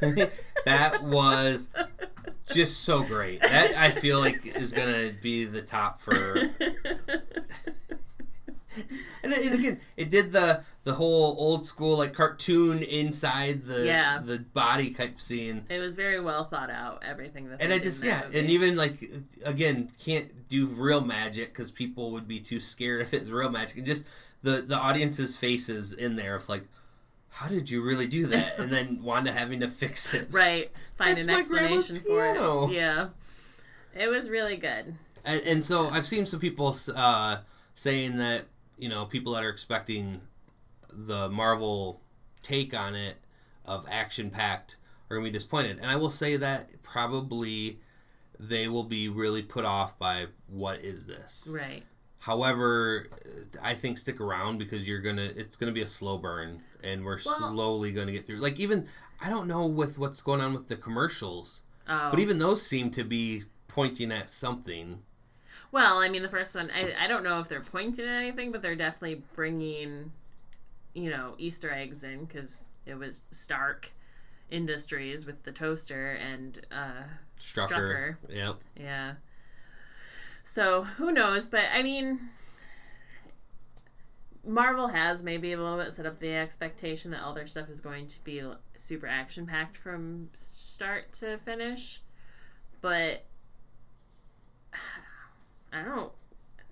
[0.64, 1.68] that was
[2.46, 3.40] just so great.
[3.40, 6.50] That I feel like is gonna be the top for.
[9.22, 14.20] And, and again, it did the the whole old school like cartoon inside the Yeah.
[14.24, 15.64] the body type scene.
[15.70, 17.02] It was very well thought out.
[17.04, 17.62] Everything that.
[17.62, 19.02] And I just yeah, that and even like
[19.44, 23.78] again, can't do real magic because people would be too scared if it's real magic.
[23.78, 24.06] And just
[24.42, 26.64] the the audience's faces in there of like,
[27.30, 28.58] how did you really do that?
[28.58, 30.28] And then Wanda having to fix it.
[30.32, 32.68] right find That's an explanation for piano.
[32.68, 32.74] it.
[32.74, 33.08] Yeah,
[33.94, 34.94] it was really good.
[35.24, 37.38] And, and so I've seen some people uh,
[37.74, 38.44] saying that
[38.76, 40.20] you know people that are expecting
[40.92, 42.00] the Marvel
[42.42, 43.16] take on it
[43.64, 44.76] of action packed
[45.10, 45.78] are gonna be disappointed.
[45.78, 47.80] And I will say that probably
[48.38, 51.54] they will be really put off by what is this.
[51.56, 51.84] Right.
[52.18, 53.06] However,
[53.62, 57.18] I think stick around because you're gonna it's gonna be a slow burn and we're
[57.24, 58.38] Well- slowly gonna get through.
[58.38, 58.88] Like even
[59.20, 62.08] I don't know with what's going on with the commercials, Oh.
[62.10, 65.02] but even those seem to be pointing at something.
[65.74, 68.52] Well, I mean, the first one, I, I don't know if they're pointing at anything,
[68.52, 70.12] but they're definitely bringing,
[70.94, 72.52] you know, Easter eggs in because
[72.86, 73.90] it was Stark
[74.52, 77.02] Industries with the toaster and, uh,
[77.40, 78.18] Strucker.
[78.28, 78.54] Yep.
[78.80, 79.14] yeah.
[80.44, 81.48] So who knows?
[81.48, 82.20] But I mean,
[84.46, 87.80] Marvel has maybe a little bit set up the expectation that all their stuff is
[87.80, 88.40] going to be
[88.78, 92.00] super action packed from start to finish,
[92.80, 93.24] but
[95.74, 96.12] I don't.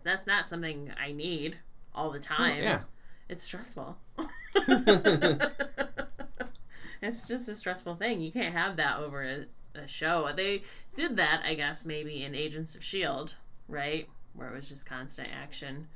[0.04, 1.58] That's not something I need
[1.94, 2.58] all the time.
[2.60, 2.80] Oh, Yeah.
[3.28, 3.96] It's stressful.
[7.00, 8.20] it's just a stressful thing.
[8.20, 9.46] You can't have that over a,
[9.78, 10.30] a show.
[10.36, 10.64] They
[10.96, 13.32] did that, I guess, maybe in Agents of S.H.I.E.L.D.,
[13.68, 14.08] right?
[14.34, 15.88] Where it was just constant action.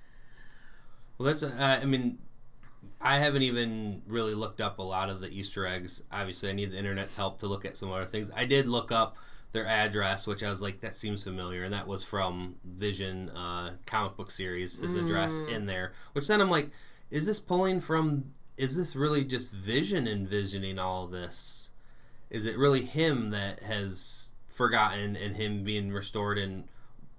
[1.18, 1.42] Well, that's.
[1.42, 2.18] Uh, I mean,
[3.00, 6.02] I haven't even really looked up a lot of the Easter eggs.
[6.10, 8.30] Obviously, I need the internet's help to look at some other things.
[8.34, 9.16] I did look up
[9.52, 13.76] their address, which I was like, that seems familiar, and that was from Vision uh,
[13.86, 14.78] comic book series.
[14.78, 15.48] His address Mm.
[15.50, 16.70] in there, which then I'm like,
[17.10, 18.32] is this pulling from?
[18.56, 21.70] Is this really just Vision envisioning all this?
[22.30, 26.64] Is it really him that has forgotten and him being restored and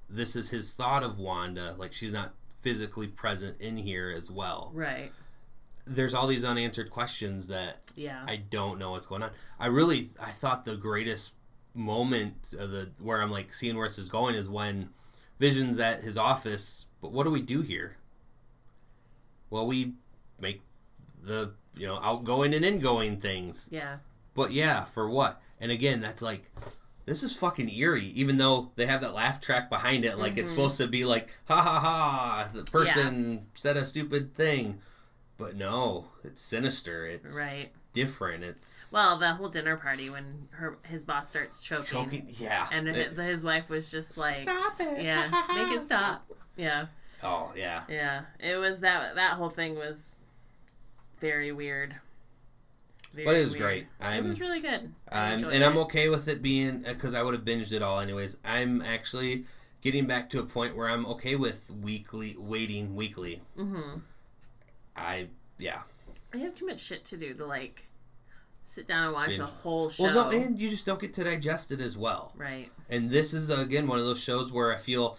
[0.10, 4.72] this is his thought of Wanda like she's not physically present in here as well
[4.74, 5.12] Right.
[5.86, 8.26] there's all these unanswered questions that Yeah.
[8.28, 11.34] I don't know what's going on I really I thought the greatest
[11.78, 14.90] moment of the where I'm like seeing where this is going is when
[15.40, 17.96] Vision's at his office but what do we do here
[19.50, 19.94] well we
[20.40, 20.62] make
[21.24, 23.98] the you know outgoing and ingoing things yeah.
[24.34, 25.42] but yeah, for what?
[25.60, 26.52] And again, that's like
[27.06, 30.48] this is fucking eerie, even though they have that laugh track behind it, like it's
[30.50, 30.52] Mhm.
[30.52, 34.82] supposed to be like ha ha ha, the person said a stupid thing.
[35.38, 37.06] But no, it's sinister.
[37.06, 37.72] It's Right.
[37.98, 38.44] Different.
[38.44, 42.26] It's Well, the whole dinner party when her his boss starts choking, choking.
[42.30, 42.68] Yeah.
[42.72, 45.04] and It- hi- his wife was just like, stop it.
[45.04, 46.26] "Yeah, make it stop."
[46.56, 46.88] Yeah.
[47.24, 47.84] Oh yeah.
[47.90, 50.22] Yeah, it was that that whole thing was
[51.20, 51.96] very weird.
[53.14, 53.64] Very But it was weird.
[53.64, 53.82] great.
[53.84, 54.94] It I'm was really good.
[55.12, 57.82] I I'm, enjoyed and I'm okay with it being because I would have binged it
[57.82, 58.38] all anyways.
[58.46, 59.46] I'm actually
[59.82, 63.42] getting back to a point where I'm okay with weekly waiting weekly.
[63.58, 64.02] Mhm.
[64.96, 65.82] I yeah.
[66.34, 67.84] I have too much shit to do to like
[68.68, 69.40] sit down and watch Binge.
[69.40, 70.04] the whole show.
[70.04, 72.34] Well, no, and you just don't get to digest it as well.
[72.38, 72.70] right.
[72.90, 75.18] And this is again one of those shows where I feel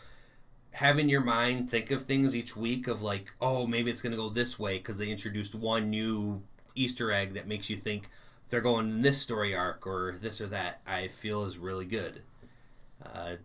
[0.73, 4.17] having your mind think of things each week of like, oh, maybe it's going to
[4.19, 6.43] go this way because they introduced one new
[6.75, 8.09] Easter egg that makes you think
[8.51, 10.81] they're going in this story arc or this or that.
[10.87, 12.23] I feel is really good.
[13.05, 13.37] Uh,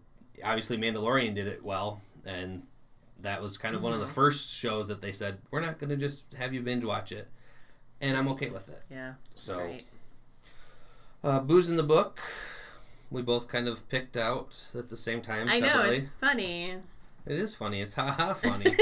[0.44, 2.64] obviously, Mandalorian did it well, and
[3.22, 4.10] that was kind of one of the Mhm.
[4.16, 7.28] first shows that they said we're not going to just have you binge watch it,
[8.04, 8.82] and I'm okay with it.
[8.92, 9.14] Yeah.
[9.34, 9.60] So.
[9.60, 9.86] Right.
[11.24, 12.20] Uh, Booze in the Book,
[13.10, 15.98] we both kind of picked out at the same time I know separately.
[16.00, 16.76] it's funny.
[17.26, 17.82] It is funny.
[17.82, 18.76] It's ha ha funny.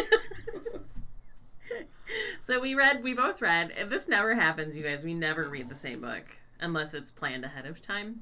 [2.48, 3.72] so we read, we both read.
[3.90, 5.04] This never happens, you guys.
[5.04, 6.24] We never read the same book
[6.60, 8.22] unless it's planned ahead of time,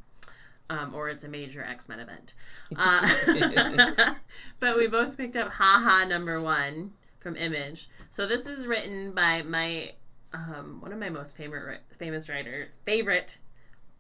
[0.69, 2.33] um, or it's a major X Men event.
[2.75, 4.15] Uh,
[4.59, 6.91] but we both picked up Haha ha number one
[7.21, 7.89] from Image.
[8.11, 9.93] So this is written by my
[10.34, 13.38] um, one of my most favorite famous writer favorite.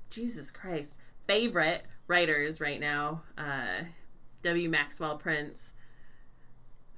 [0.09, 0.93] Jesus Christ,
[1.27, 3.21] favorite writers right now.
[3.37, 3.83] Uh,
[4.43, 4.69] W.
[4.69, 5.73] Maxwell Prince,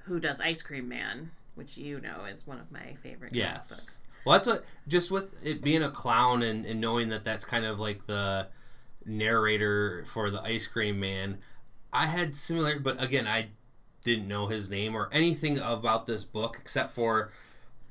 [0.04, 3.34] who does Ice Cream Man, which you know is one of my favorite.
[3.34, 3.68] yes.
[3.68, 3.98] books.
[4.24, 4.64] Well, that's what.
[4.88, 8.48] Just with it being a clown and, and knowing that that's kind of like the
[9.04, 11.38] narrator for the Ice Cream Man.
[11.92, 13.48] I had similar, but again, I
[14.04, 17.32] didn't know his name or anything about this book except for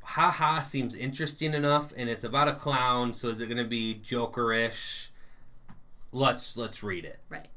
[0.04, 4.00] haha seems interesting enough and it's about a clown so is it going to be
[4.04, 5.10] jokerish
[6.12, 7.48] let's let's read it Right.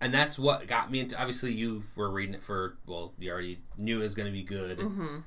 [0.00, 3.58] and that's what got me into obviously you were reading it for well you already
[3.76, 5.18] knew it was going to be good Mm-hmm.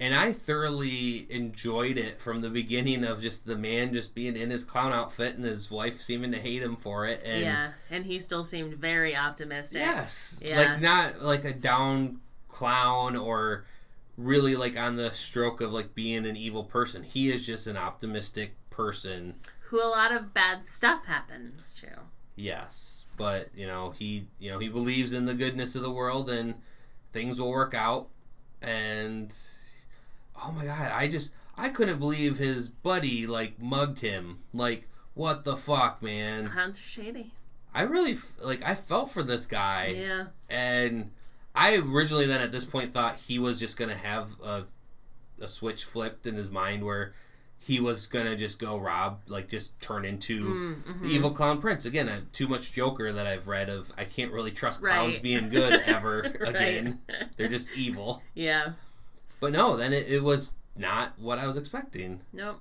[0.00, 4.50] and i thoroughly enjoyed it from the beginning of just the man just being in
[4.50, 8.06] his clown outfit and his wife seeming to hate him for it and yeah, and
[8.06, 9.78] he still seemed very optimistic.
[9.82, 10.42] Yes.
[10.44, 10.58] Yeah.
[10.72, 13.64] Like not like a down clown or
[14.16, 17.02] really like on the stroke of like being an evil person.
[17.02, 19.34] He is just an optimistic person.
[19.68, 21.88] Who a lot of bad stuff happens to.
[22.34, 23.06] Yes.
[23.16, 26.54] But, you know, he you know, he believes in the goodness of the world and
[27.12, 28.08] things will work out
[28.62, 29.34] and
[30.42, 34.38] oh my god, I just I couldn't believe his buddy like mugged him.
[34.52, 36.46] Like what the fuck, man?
[36.46, 37.32] Hans are shady.
[37.74, 39.94] I really like I felt for this guy.
[39.98, 40.24] Yeah.
[40.48, 41.10] and
[41.56, 44.64] I originally then at this point thought he was just gonna have a,
[45.40, 47.14] a switch flipped in his mind where
[47.58, 51.00] he was gonna just go rob like just turn into Mm-hmm.
[51.00, 54.30] the evil clown prince again uh, too much joker that i've read of i can't
[54.30, 56.54] really trust clowns being good ever Right.
[56.54, 57.00] again
[57.36, 58.72] they're just evil Yeah.
[59.40, 62.60] but no then it, it was not what i was expecting Nope.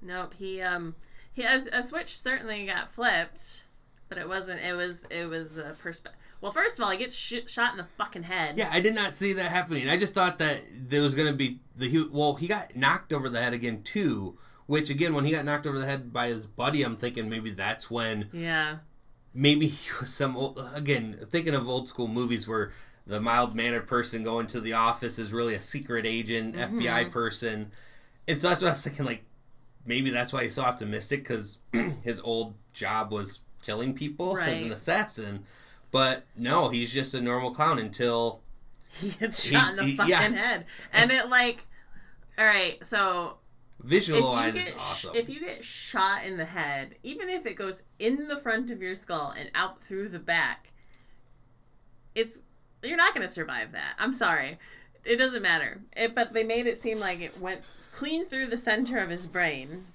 [0.00, 0.34] Nope.
[0.38, 0.94] He um
[1.32, 3.64] he has a switch certainly got flipped,
[4.08, 4.60] but it wasn't.
[4.60, 6.06] It was it was a perspe-
[6.40, 8.58] Well, first of all, he gets sh- shot in the fucking head.
[8.58, 11.60] yeah i did not see that happening i just thought that there was gonna be
[11.76, 14.36] the well he got knocked over the head again too
[14.66, 17.50] which again when he got knocked over the head by his buddy i'm thinking maybe
[17.50, 18.78] that's when Yeah.
[19.34, 22.70] maybe he was some old, again thinking of old school movies where
[23.06, 26.78] the mild mannered person going to the office is really a secret agent Mm-hmm.
[26.80, 27.72] fbi person
[28.28, 29.24] and so that's what i was thinking like
[29.86, 31.58] maybe that's why he's so optimistic because
[32.04, 35.44] his old job was killing people as an assassin
[35.90, 38.42] but no he's just a normal clown until
[39.00, 40.22] He gets He- shot in the he- fucking yeah.
[40.22, 41.64] head, and it like.
[42.38, 43.38] All right, so
[43.80, 47.82] visualize get, it's awesome if you get shot in the head, even if it goes
[47.98, 50.68] in the front of your skull and out through the back,
[52.14, 52.38] it's
[52.82, 53.94] you're not going to survive that.
[53.98, 54.58] I'm sorry,
[55.04, 55.80] it doesn't matter.
[55.96, 57.62] It, but they made it seem like it went
[57.96, 59.86] clean through the center of his brain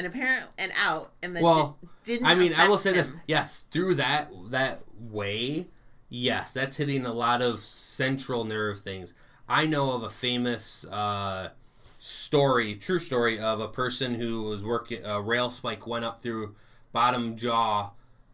[0.00, 2.26] and apparent and out, and then Well, di- didn't.
[2.26, 5.66] I mean, I will say this: yes, through that that way,
[6.08, 9.12] yes, that's hitting a lot of central nerve things.
[9.46, 11.50] I know of a famous uh,
[11.98, 15.04] story, true story, of a person who was working.
[15.04, 16.54] A rail spike went up through
[16.92, 17.90] bottom jaw,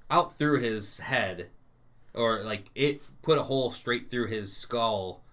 [0.09, 1.51] out through his head,
[2.15, 5.25] or like it put a hole straight through his skull.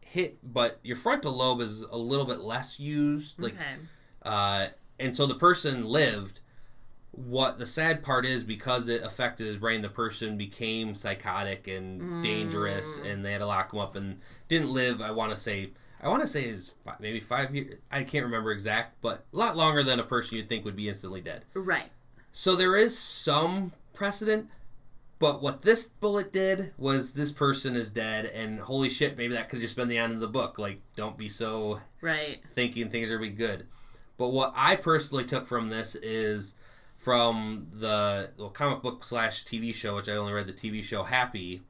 [0.00, 3.42] Hit, but your frontal lobe is a little bit less used.
[3.42, 3.74] Like okay.
[4.22, 4.66] uh,
[4.98, 6.40] and so the person lived.
[7.14, 12.22] What the sad part is, because it affected his brain, the person became psychotic and
[12.22, 13.04] dangerous, mm.
[13.04, 14.18] and they had to lock him up and
[14.48, 15.02] didn't live.
[15.02, 17.74] I want to say, I want to say is maybe five years.
[17.90, 20.88] I can't remember exact, but a lot longer than a person you'd think would be
[20.88, 21.44] instantly dead.
[21.52, 21.90] Right.
[22.32, 24.48] So there is some precedent,
[25.18, 29.50] but what this bullet did was this person is dead, and holy shit, maybe that
[29.50, 30.58] could have just been the end of the book.
[30.58, 32.42] Like, don't be so Right.
[32.48, 33.66] thinking things are going to be good.
[34.22, 36.54] But what I personally took from this is
[36.96, 41.02] from the well, comic book slash TV show, which I only read the TV show
[41.02, 41.62] Happy,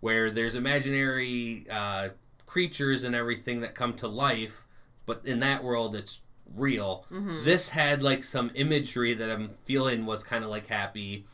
[0.00, 2.08] where there's imaginary uh,
[2.46, 4.64] creatures and everything that come to life,
[5.04, 6.22] but in that world it's
[6.56, 7.04] real.
[7.44, 11.26] This had like some imagery that I'm feeling was kind of like Happy.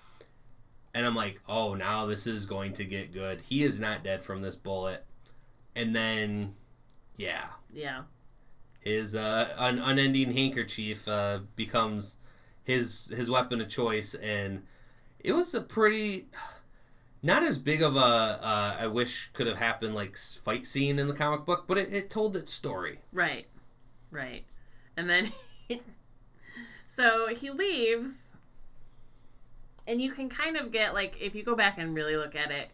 [0.92, 3.42] And I'm like, oh, now this is going to get good.
[3.42, 5.04] He is not dead from this bullet.
[5.76, 6.56] And then,
[7.16, 8.02] yeah, Yeah.
[8.80, 12.16] His uh, un- unending handkerchief uh, becomes
[12.62, 14.62] his his weapon of choice, and
[15.18, 16.28] it was a pretty
[17.22, 21.06] not as big of a uh, I wish could have happened like fight scene in
[21.06, 23.00] the comic book, but it, it told its story.
[23.12, 23.46] Right.
[24.10, 24.44] Right.
[24.96, 25.32] And then
[26.88, 28.16] so he leaves
[29.86, 32.50] and you can kind of get like if you go back and really look at
[32.50, 32.70] it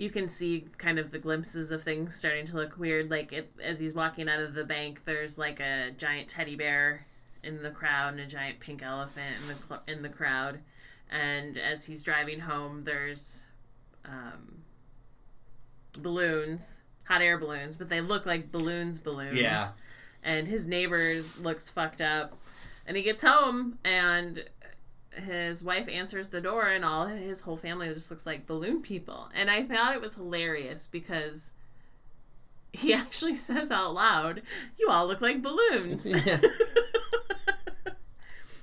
[0.00, 3.10] you can see kind of the glimpses of things starting to look weird.
[3.10, 7.04] Like it, as he's walking out of the bank there's like a giant teddy bear
[7.44, 10.60] in the crowd and a giant pink elephant in the cl- in the crowd.
[11.10, 13.44] And as he's driving home there's
[14.06, 14.62] um,
[15.98, 19.34] balloons hot air balloons but they look like balloons balloons.
[19.34, 19.72] Yeah.
[20.22, 22.38] and his neighbor looks fucked up
[22.86, 24.44] and he gets home and
[25.12, 29.28] his wife answers the door and all his whole family just looks like balloon people
[29.34, 31.50] and i thought it was hilarious because
[32.72, 34.42] he actually says out loud
[34.78, 36.38] you all look like balloons Yeah.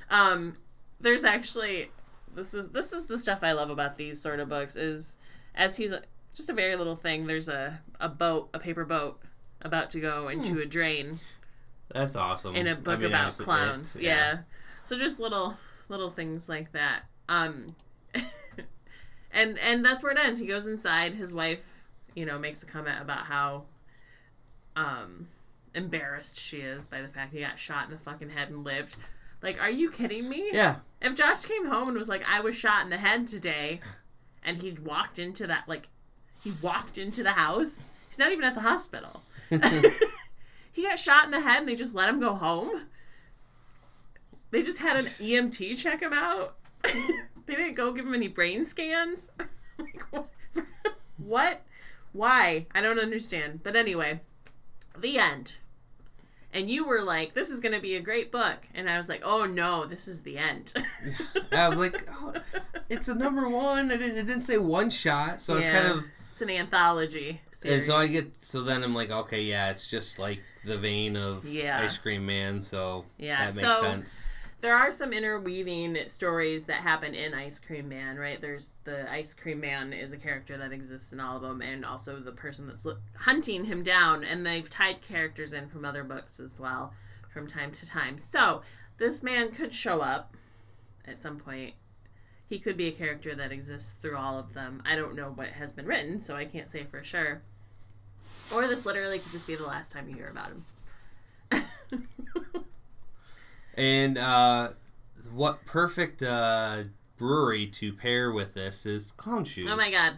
[0.09, 0.55] um
[0.99, 1.89] there's actually
[2.33, 4.75] this is this is the stuff I love about these sort of books.
[4.75, 5.15] Is
[5.55, 6.03] as he's a,
[6.35, 7.25] just a very little thing.
[7.25, 9.19] There's a a boat, a paper boat,
[9.61, 11.17] about to go into a drain
[11.91, 12.55] That's awesome.
[12.55, 12.81] in a Hmm.
[12.81, 13.95] I book mean, about clowns.
[13.95, 14.39] it- yeah.
[14.85, 15.57] So just little
[15.89, 17.03] little things like that.
[17.29, 17.67] Um
[19.31, 20.39] and and that's where it ends.
[20.39, 21.59] He goes inside, his wife,
[22.15, 23.63] you know, makes a comment about how
[24.75, 25.27] um
[25.73, 28.97] embarrassed she is by the fact he got shot in the fucking head and lived.
[29.41, 30.49] Like, are you kidding me?
[30.51, 30.77] Yeah.
[31.01, 33.81] If Josh came home and was like, I was shot in the head today
[34.43, 35.87] and he walked into that like
[36.43, 37.89] he walked into the house.
[38.09, 39.21] He's not even at the hospital.
[40.71, 42.83] he got shot in the head and they just let him go home.
[44.51, 46.55] They just had an EMT check him out.
[46.83, 49.29] they didn't go give him any brain scans.
[49.79, 50.27] Like, what?
[51.17, 51.61] what?
[52.11, 52.65] Why?
[52.73, 53.59] I don't understand.
[53.61, 54.21] But anyway,
[54.99, 55.53] the end.
[56.51, 58.57] And you were like, this is going to be a great book.
[58.73, 60.73] And I was like, oh no, this is the end.
[61.51, 62.33] I was like, oh,
[62.89, 63.91] it's a number one.
[63.91, 66.05] It didn't, it didn't say one shot, so it's kind of.
[66.33, 67.41] it's an anthology.
[67.63, 67.95] And so.
[67.97, 71.81] I get so then I'm like, okay, yeah, it's just like the vein of Yeah.
[71.81, 74.29] Ice Cream Man, so Yeah, that makes so- sense.
[74.61, 78.41] There are some interweaving stories that happen in Ice Cream Man, right?
[78.41, 81.85] There's the Ice Cream Man is a character that exists in all of them, and
[81.85, 86.39] also the person that's hunting him down, and they've tied characters in from other books
[86.39, 86.93] as well
[87.31, 88.17] from time to time.
[88.19, 88.63] So
[88.97, 90.35] this man could show up
[91.05, 91.75] at some point.
[92.49, 94.81] He could be a character that exists through all of them.
[94.85, 97.41] I don't know what has been written, so I can't say for sure.
[98.53, 100.51] Or this literally could just be the last time you hear about
[101.51, 102.63] him.
[103.77, 104.69] And uh,
[105.33, 106.83] what perfect uh,
[107.17, 109.67] brewery to pair with this is Clown Shoes.
[109.69, 110.13] Oh my god.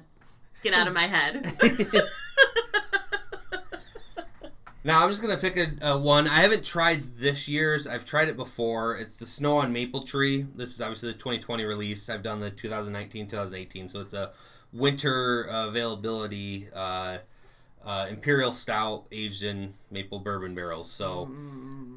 [0.64, 1.46] Get out of my head.
[4.84, 6.26] Now I'm just gonna pick a, a one.
[6.28, 7.86] I haven't tried this year's.
[7.86, 8.98] I've tried it before.
[8.98, 10.48] It's the Snow on Maple Tree.
[10.56, 12.10] This is obviously the 2020 release.
[12.10, 13.90] I've done the 2019, 2018.
[13.90, 14.32] So it's a
[14.72, 17.18] winter uh, availability uh,
[17.86, 20.92] uh, imperial stout aged in maple bourbon barrels.
[20.92, 21.30] So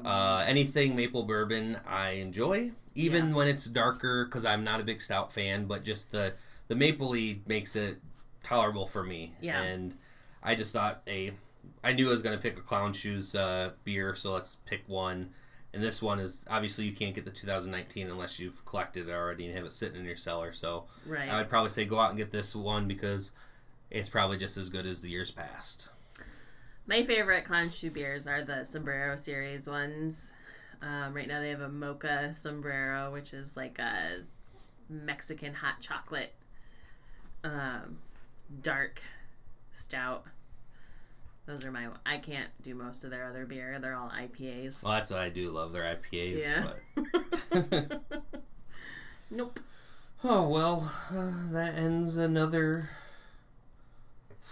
[0.05, 3.35] uh, anything maple bourbon I enjoy, even Yeah.
[3.35, 5.65] when it's darker, because I'm not a big stout fan.
[5.65, 6.33] But just the
[6.67, 7.97] the mapley makes it
[8.43, 9.33] tolerable for me.
[9.41, 9.61] Yeah.
[9.61, 9.95] And
[10.41, 11.31] I just thought a
[11.83, 14.83] I knew I was going to pick a Clown Shoes uh, beer, so let's pick
[14.87, 15.29] one.
[15.73, 19.47] And this one is obviously you can't get the 2019 unless you've collected it already
[19.47, 20.51] and have it sitting in your cellar.
[20.51, 21.27] So right.
[21.27, 23.31] I would probably say go out and get this one because
[23.93, 25.89] it's probably just as good as the years past.
[26.85, 30.17] My favorite shoe beers are the sombrero series ones.
[30.81, 34.23] Um, right now they have a mocha sombrero, which is like a
[34.89, 36.33] Mexican hot chocolate,
[37.43, 37.99] um,
[38.61, 38.99] dark
[39.81, 40.25] stout.
[41.45, 41.87] Those are my.
[42.05, 43.77] I can't do most of their other beer.
[43.79, 44.81] They're all IPAs.
[44.81, 46.49] Well, that's what I do love their IPAs.
[46.49, 46.67] Yeah.
[47.51, 48.01] But
[49.31, 49.59] nope.
[50.23, 52.89] oh well, uh, that ends another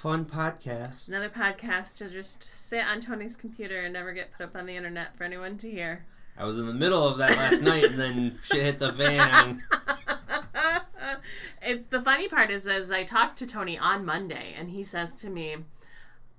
[0.01, 1.07] fun podcast.
[1.09, 4.75] Another podcast to just sit on Tony's computer and never get put up on the
[4.75, 6.03] internet for anyone to hear.
[6.35, 9.61] I was in the middle of that last night, and then shit hit the fan.
[11.61, 15.17] it's the funny part is as I talked to Tony on Monday and he says
[15.17, 15.57] to me,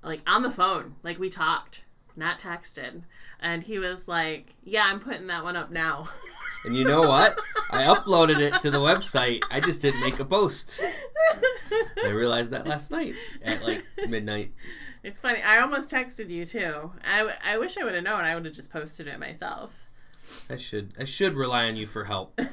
[0.03, 1.85] like on the phone, like we talked,
[2.17, 3.03] not texted,
[3.39, 6.09] and he was like, "Yeah, I'm putting that one up now."
[6.65, 7.39] And you know what?
[7.71, 9.43] I uploaded it to the website.
[9.51, 10.83] I just didn't make a post.
[12.05, 14.53] I realized that last night at like midnight.
[15.03, 15.43] It's funny.
[15.43, 16.93] I almost texted you too.
[17.05, 18.21] I, I wish I would have known.
[18.21, 19.73] I would have just posted it myself.
[20.49, 22.39] I should I should rely on you for help.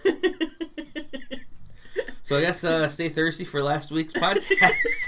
[2.24, 5.08] so I guess uh, stay thirsty for last week's podcast.